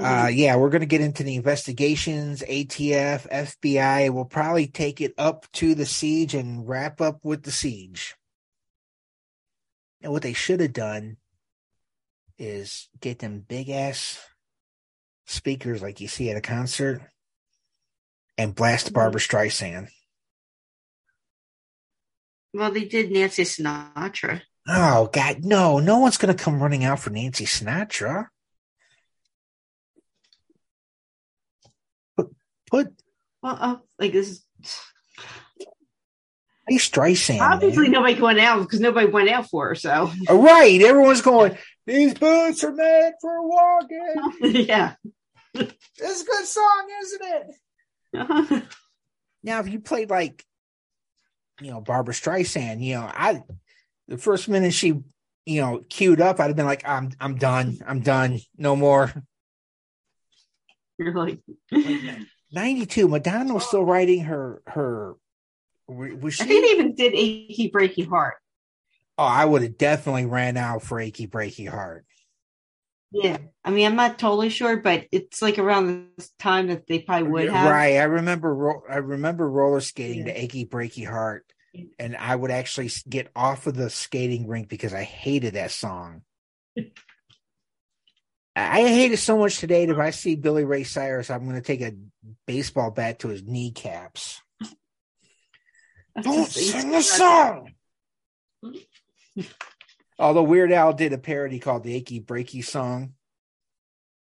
Uh, 0.00 0.30
yeah, 0.32 0.56
we're 0.56 0.70
going 0.70 0.80
to 0.80 0.86
get 0.86 1.02
into 1.02 1.24
the 1.24 1.34
investigations, 1.34 2.40
ATF, 2.40 3.30
FBI. 3.30 4.08
We'll 4.08 4.24
probably 4.24 4.66
take 4.66 5.02
it 5.02 5.12
up 5.18 5.44
to 5.52 5.74
the 5.74 5.84
siege 5.84 6.32
and 6.32 6.66
wrap 6.66 7.02
up 7.02 7.22
with 7.22 7.42
the 7.42 7.52
siege. 7.52 8.16
And 10.00 10.10
what 10.10 10.22
they 10.22 10.32
should 10.32 10.60
have 10.60 10.72
done 10.72 11.18
is 12.38 12.88
get 12.98 13.18
them 13.18 13.44
big 13.46 13.68
ass 13.68 14.18
speakers 15.26 15.82
like 15.82 16.00
you 16.00 16.08
see 16.08 16.30
at 16.30 16.38
a 16.38 16.40
concert 16.40 17.02
and 18.38 18.54
blast 18.54 18.94
Barbra 18.94 19.20
Streisand. 19.20 19.90
Well, 22.54 22.70
they 22.70 22.84
did 22.84 23.10
Nancy 23.10 23.44
Sinatra. 23.44 24.42
Oh 24.68 25.08
God, 25.12 25.44
no! 25.44 25.78
No 25.80 25.98
one's 25.98 26.18
gonna 26.18 26.34
come 26.34 26.62
running 26.62 26.84
out 26.84 27.00
for 27.00 27.10
Nancy 27.10 27.44
Sinatra. 27.46 28.26
Put 32.16 32.28
put 32.70 32.88
Well, 33.42 33.58
uh, 33.60 33.76
like 33.98 34.12
this 34.12 34.28
is 34.28 34.44
Hey 36.68 36.76
Streisand. 36.76 37.40
obviously 37.40 37.84
man. 37.88 37.92
nobody 37.92 38.20
went 38.20 38.38
out 38.38 38.60
because 38.60 38.78
nobody 38.80 39.08
went 39.08 39.28
out 39.28 39.48
for 39.50 39.68
her. 39.70 39.74
So 39.74 40.12
All 40.28 40.42
right, 40.42 40.80
everyone's 40.80 41.22
going. 41.22 41.56
These 41.86 42.14
boots 42.14 42.62
are 42.62 42.72
made 42.72 43.12
for 43.20 43.42
walking. 43.48 44.14
yeah. 44.42 44.94
It's 45.54 46.22
a 46.22 46.24
good 46.24 46.46
song, 46.46 46.86
isn't 47.02 47.22
it? 48.14 48.64
Now, 49.44 49.58
if 49.58 49.68
you 49.68 49.80
played 49.80 50.08
like, 50.08 50.44
you 51.60 51.70
know, 51.70 51.80
Barbra 51.80 52.14
Streisand, 52.14 52.82
you 52.82 52.94
know, 52.94 53.10
I 53.12 53.42
the 54.08 54.18
first 54.18 54.48
minute 54.48 54.72
she, 54.72 54.94
you 55.46 55.60
know, 55.60 55.82
queued 55.88 56.20
up, 56.20 56.40
I'd 56.40 56.48
have 56.48 56.56
been 56.56 56.66
like, 56.66 56.86
I'm 56.86 57.12
I'm 57.20 57.36
done. 57.36 57.78
I'm 57.86 58.00
done. 58.00 58.40
No 58.56 58.76
more. 58.76 59.12
You're 60.98 61.14
like, 61.14 61.40
92, 62.52 63.08
Madonna 63.08 63.54
was 63.54 63.66
still 63.66 63.84
writing 63.84 64.24
her 64.24 64.62
her 64.66 65.16
was 65.88 66.40
I 66.40 66.44
she 66.44 66.48
think 66.48 66.64
they 66.64 66.70
even 66.70 66.94
did 66.94 67.14
achy 67.14 67.70
breaky 67.70 68.08
heart. 68.08 68.34
Oh, 69.18 69.24
I 69.24 69.44
would 69.44 69.62
have 69.62 69.78
definitely 69.78 70.26
ran 70.26 70.56
out 70.56 70.82
for 70.82 71.00
achy 71.00 71.26
breaky 71.26 71.68
heart. 71.68 72.04
Yeah, 73.12 73.38
I 73.64 73.70
mean, 73.70 73.86
I'm 73.86 73.96
not 73.96 74.18
totally 74.18 74.48
sure, 74.48 74.78
but 74.78 75.06
it's 75.12 75.42
like 75.42 75.58
around 75.58 76.08
this 76.16 76.30
time 76.38 76.68
that 76.68 76.86
they 76.86 77.00
probably 77.00 77.28
would 77.28 77.50
have. 77.50 77.70
Right. 77.70 77.96
I 77.96 78.04
remember 78.04 78.54
ro- 78.54 78.82
I 78.88 78.96
remember 78.96 79.48
roller 79.48 79.80
skating 79.80 80.26
Yeah. 80.26 80.32
to 80.32 80.42
achy 80.44 80.66
breaky 80.66 81.06
heart. 81.06 81.44
And 81.98 82.14
I 82.16 82.36
would 82.36 82.50
actually 82.50 82.90
get 83.08 83.30
off 83.34 83.66
of 83.66 83.74
the 83.74 83.88
skating 83.88 84.46
rink 84.46 84.68
because 84.68 84.92
I 84.92 85.04
hated 85.04 85.54
that 85.54 85.70
song. 85.70 86.20
I 86.76 86.90
I 88.54 88.88
hate 88.88 89.12
it 89.12 89.16
so 89.18 89.38
much 89.38 89.58
today 89.58 89.86
that 89.86 89.92
if 89.92 89.98
I 89.98 90.10
see 90.10 90.36
Billy 90.36 90.64
Ray 90.64 90.84
Cyrus, 90.84 91.30
I'm 91.30 91.44
going 91.44 91.56
to 91.56 91.62
take 91.62 91.80
a 91.80 91.94
baseball 92.46 92.90
bat 92.90 93.20
to 93.20 93.28
his 93.28 93.42
kneecaps. 93.42 94.42
That's 96.14 96.26
Don't 96.26 96.50
just- 96.50 96.70
sing 96.72 96.90
the 96.90 97.00
song. 97.02 97.72
Although 100.22 100.44
Weird 100.44 100.70
Al 100.70 100.92
did 100.92 101.12
a 101.12 101.18
parody 101.18 101.58
called 101.58 101.82
the 101.82 101.94
Achy 101.96 102.20
Breaky 102.20 102.64
song, 102.64 103.14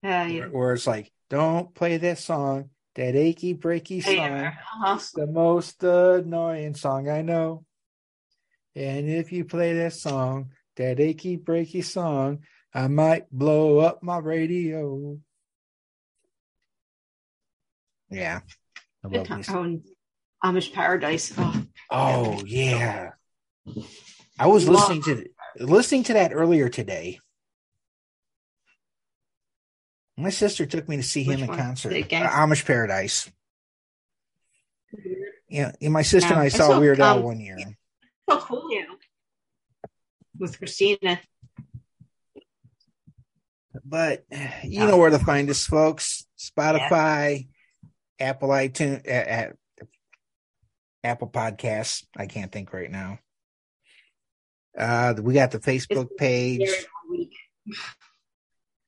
Uh, 0.04 0.26
yeah. 0.30 0.46
where 0.46 0.72
it's 0.72 0.86
like, 0.86 1.12
"Don't 1.28 1.74
play 1.74 1.96
that 1.96 2.18
song, 2.18 2.70
that 2.94 3.16
achy 3.16 3.54
breaky 3.56 4.00
song." 4.02 4.14
Yeah. 4.14 4.54
Uh-huh. 4.84 4.98
the 5.14 5.26
most 5.26 5.82
annoying 5.82 6.74
song 6.74 7.08
I 7.08 7.22
know. 7.22 7.64
And 8.76 9.10
if 9.10 9.32
you 9.32 9.44
play 9.44 9.72
that 9.74 9.92
song, 9.94 10.52
that 10.76 11.00
achy 11.00 11.36
breaky 11.36 11.82
song, 11.84 12.44
I 12.72 12.86
might 12.86 13.28
blow 13.32 13.78
up 13.80 14.00
my 14.02 14.18
radio. 14.18 15.18
Yeah. 18.10 18.40
I 19.04 19.08
love 19.08 19.28
these- 19.28 19.48
Oh, 19.50 19.80
Amish 20.44 20.72
Paradise. 20.72 21.32
Oh, 21.36 21.66
Oh 21.90 22.44
yeah. 22.46 23.10
I 24.38 24.46
was 24.46 24.68
listening 24.68 25.02
to 25.02 25.26
listening 25.60 26.04
to 26.04 26.14
that 26.14 26.32
earlier 26.34 26.68
today. 26.68 27.20
My 30.16 30.30
sister 30.30 30.66
took 30.66 30.88
me 30.88 30.96
to 30.96 31.02
see 31.02 31.22
him 31.22 31.40
in 31.40 31.46
concert. 31.46 31.92
Uh, 31.92 32.28
Amish 32.28 32.66
Paradise. 32.66 33.30
Yeah, 35.48 35.72
and 35.80 35.92
my 35.92 36.02
sister 36.02 36.28
and 36.34 36.36
Yeah, 36.36 36.42
I 36.42 36.44
I 36.46 36.48
saw 36.48 36.68
saw, 36.68 36.80
Weird 36.80 37.00
Al 37.00 37.18
um, 37.18 37.24
one 37.24 37.40
year. 37.40 37.56
oh, 38.28 38.44
cool. 38.46 38.68
Yeah. 38.70 38.84
With 40.38 40.58
Christina. 40.58 41.20
But 43.84 44.24
you 44.62 44.86
know 44.86 44.96
where 44.98 45.10
to 45.10 45.18
find 45.18 45.48
us, 45.48 45.64
folks. 45.64 46.26
Spotify, 46.38 47.48
Apple 48.18 48.48
iTunes, 48.50 49.08
at, 49.08 49.56
Apple 51.02 51.28
Podcasts. 51.28 52.04
I 52.16 52.26
can't 52.26 52.52
think 52.52 52.72
right 52.72 52.90
now. 52.90 53.18
Uh, 54.76 55.14
we 55.20 55.34
got 55.34 55.50
the 55.50 55.58
Facebook 55.58 56.16
page. 56.16 56.60
There 56.60 56.68
all 56.68 57.10
week. 57.10 57.34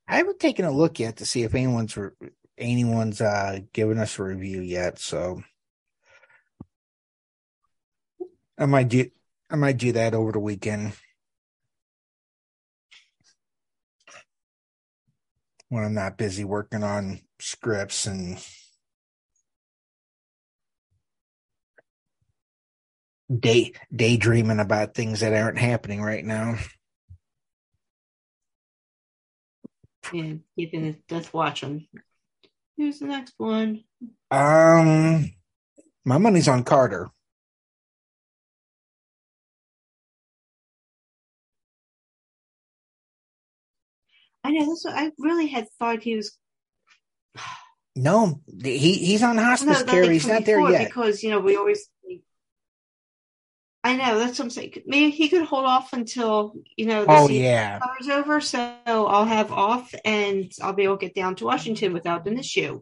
I 0.08 0.16
haven't 0.16 0.40
taken 0.40 0.64
a 0.64 0.70
look 0.70 0.98
yet 0.98 1.16
to 1.16 1.26
see 1.26 1.42
if 1.42 1.54
anyone's 1.54 1.96
re- 1.96 2.10
anyone's 2.58 3.20
uh 3.20 3.60
given 3.72 3.98
us 3.98 4.18
a 4.18 4.22
review 4.22 4.60
yet. 4.60 4.98
So 4.98 5.42
I 8.58 8.66
might 8.66 8.88
do 8.88 9.10
I 9.50 9.56
might 9.56 9.78
do 9.78 9.92
that 9.92 10.14
over 10.14 10.32
the 10.32 10.38
weekend 10.38 10.92
when 15.68 15.84
I'm 15.84 15.94
not 15.94 16.18
busy 16.18 16.44
working 16.44 16.82
on 16.82 17.20
scripts 17.40 18.06
and 18.06 18.38
day 23.40 23.72
daydreaming 23.94 24.60
about 24.60 24.94
things 24.94 25.20
that 25.20 25.32
aren't 25.32 25.58
happening 25.58 26.02
right 26.02 26.24
now. 26.24 26.56
Yeah, 30.12 30.34
keeping 30.56 30.86
it 30.86 31.06
death 31.06 31.32
watching. 31.32 31.86
Who's 32.76 32.98
the 32.98 33.06
next 33.06 33.34
one? 33.36 33.84
Um, 34.30 35.32
my 36.04 36.18
money's 36.18 36.48
on 36.48 36.64
Carter. 36.64 37.10
I 44.44 44.50
know 44.50 44.66
that's 44.66 44.84
what 44.84 44.94
I 44.96 45.12
really 45.18 45.46
had 45.46 45.68
thought 45.78 46.02
he 46.02 46.16
was. 46.16 46.36
No, 47.94 48.40
he 48.62 48.94
he's 48.94 49.22
on 49.22 49.36
hospice 49.36 49.80
No, 49.80 49.92
care. 49.92 50.10
He's 50.10 50.26
not 50.26 50.44
there 50.44 50.70
yet. 50.70 50.88
because 50.88 51.22
you 51.22 51.30
know 51.30 51.40
we 51.40 51.56
always. 51.56 51.88
I 53.84 53.96
know 53.96 54.18
that's 54.18 54.38
what 54.38 54.44
I'm 54.44 54.50
saying. 54.50 54.74
Maybe 54.86 55.10
he 55.10 55.28
could 55.28 55.44
hold 55.44 55.64
off 55.66 55.92
until 55.92 56.54
you 56.76 56.86
know. 56.86 57.04
The 57.04 57.10
Oh 57.10 57.28
yeah, 57.28 57.80
summer's 57.80 58.08
over, 58.08 58.40
so 58.40 58.76
I'll 58.86 59.24
have 59.24 59.50
off 59.50 59.92
and 60.04 60.52
I'll 60.62 60.72
be 60.72 60.84
able 60.84 60.98
to 60.98 61.06
get 61.06 61.16
down 61.16 61.34
to 61.36 61.46
Washington 61.46 61.92
without 61.92 62.26
an 62.28 62.38
issue. 62.38 62.80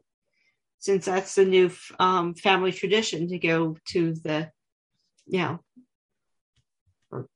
Since 0.79 1.07
that's 1.07 1.35
the 1.35 1.45
new 1.45 1.71
um, 1.99 2.35
family 2.35 2.73
tradition 2.73 3.29
to 3.29 3.39
go 3.39 3.77
to 3.89 4.15
the, 4.15 4.51
you 5.27 5.39
know, 5.39 5.61
or 7.11 7.27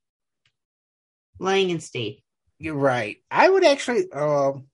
Langan 1.39 1.79
State. 1.79 2.23
you're 2.59 2.75
right. 2.75 3.17
I 3.31 3.49
would 3.49 3.65
actually. 3.65 4.11
Um, 4.11 4.67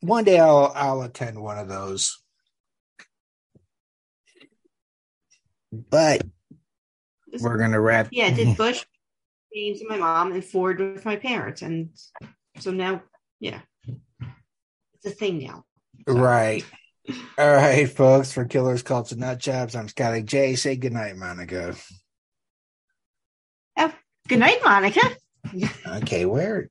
one 0.00 0.24
day 0.24 0.38
I'll 0.38 0.72
I'll 0.74 1.02
attend 1.02 1.40
one 1.40 1.58
of 1.58 1.68
those. 1.68 2.22
But 5.72 6.22
we're 7.40 7.58
gonna 7.58 7.80
wrap. 7.80 8.08
Yeah, 8.10 8.34
did 8.34 8.56
Bush, 8.56 8.84
James, 9.54 9.80
and 9.80 9.88
my 9.88 9.96
mom, 9.96 10.32
and 10.32 10.44
Ford 10.44 10.78
with 10.78 11.04
my 11.04 11.16
parents, 11.16 11.62
and 11.62 11.90
so 12.58 12.70
now, 12.70 13.02
yeah, 13.38 13.60
it's 14.94 15.06
a 15.06 15.10
thing 15.10 15.38
now. 15.38 15.64
Right. 16.06 16.64
All 17.38 17.54
right, 17.54 17.90
folks. 17.90 18.32
For 18.32 18.44
Killers, 18.44 18.82
Cults, 18.82 19.12
and 19.12 19.20
Nut 19.20 19.38
Jobs, 19.38 19.74
I'm 19.74 19.88
Scotty 19.88 20.22
J. 20.22 20.54
Say 20.54 20.76
goodnight, 20.76 21.16
Monica. 21.16 21.74
Oh, 23.76 23.92
good 24.28 24.38
night, 24.38 24.58
Monica. 24.64 25.00
Okay, 25.86 26.26
where 26.26 26.68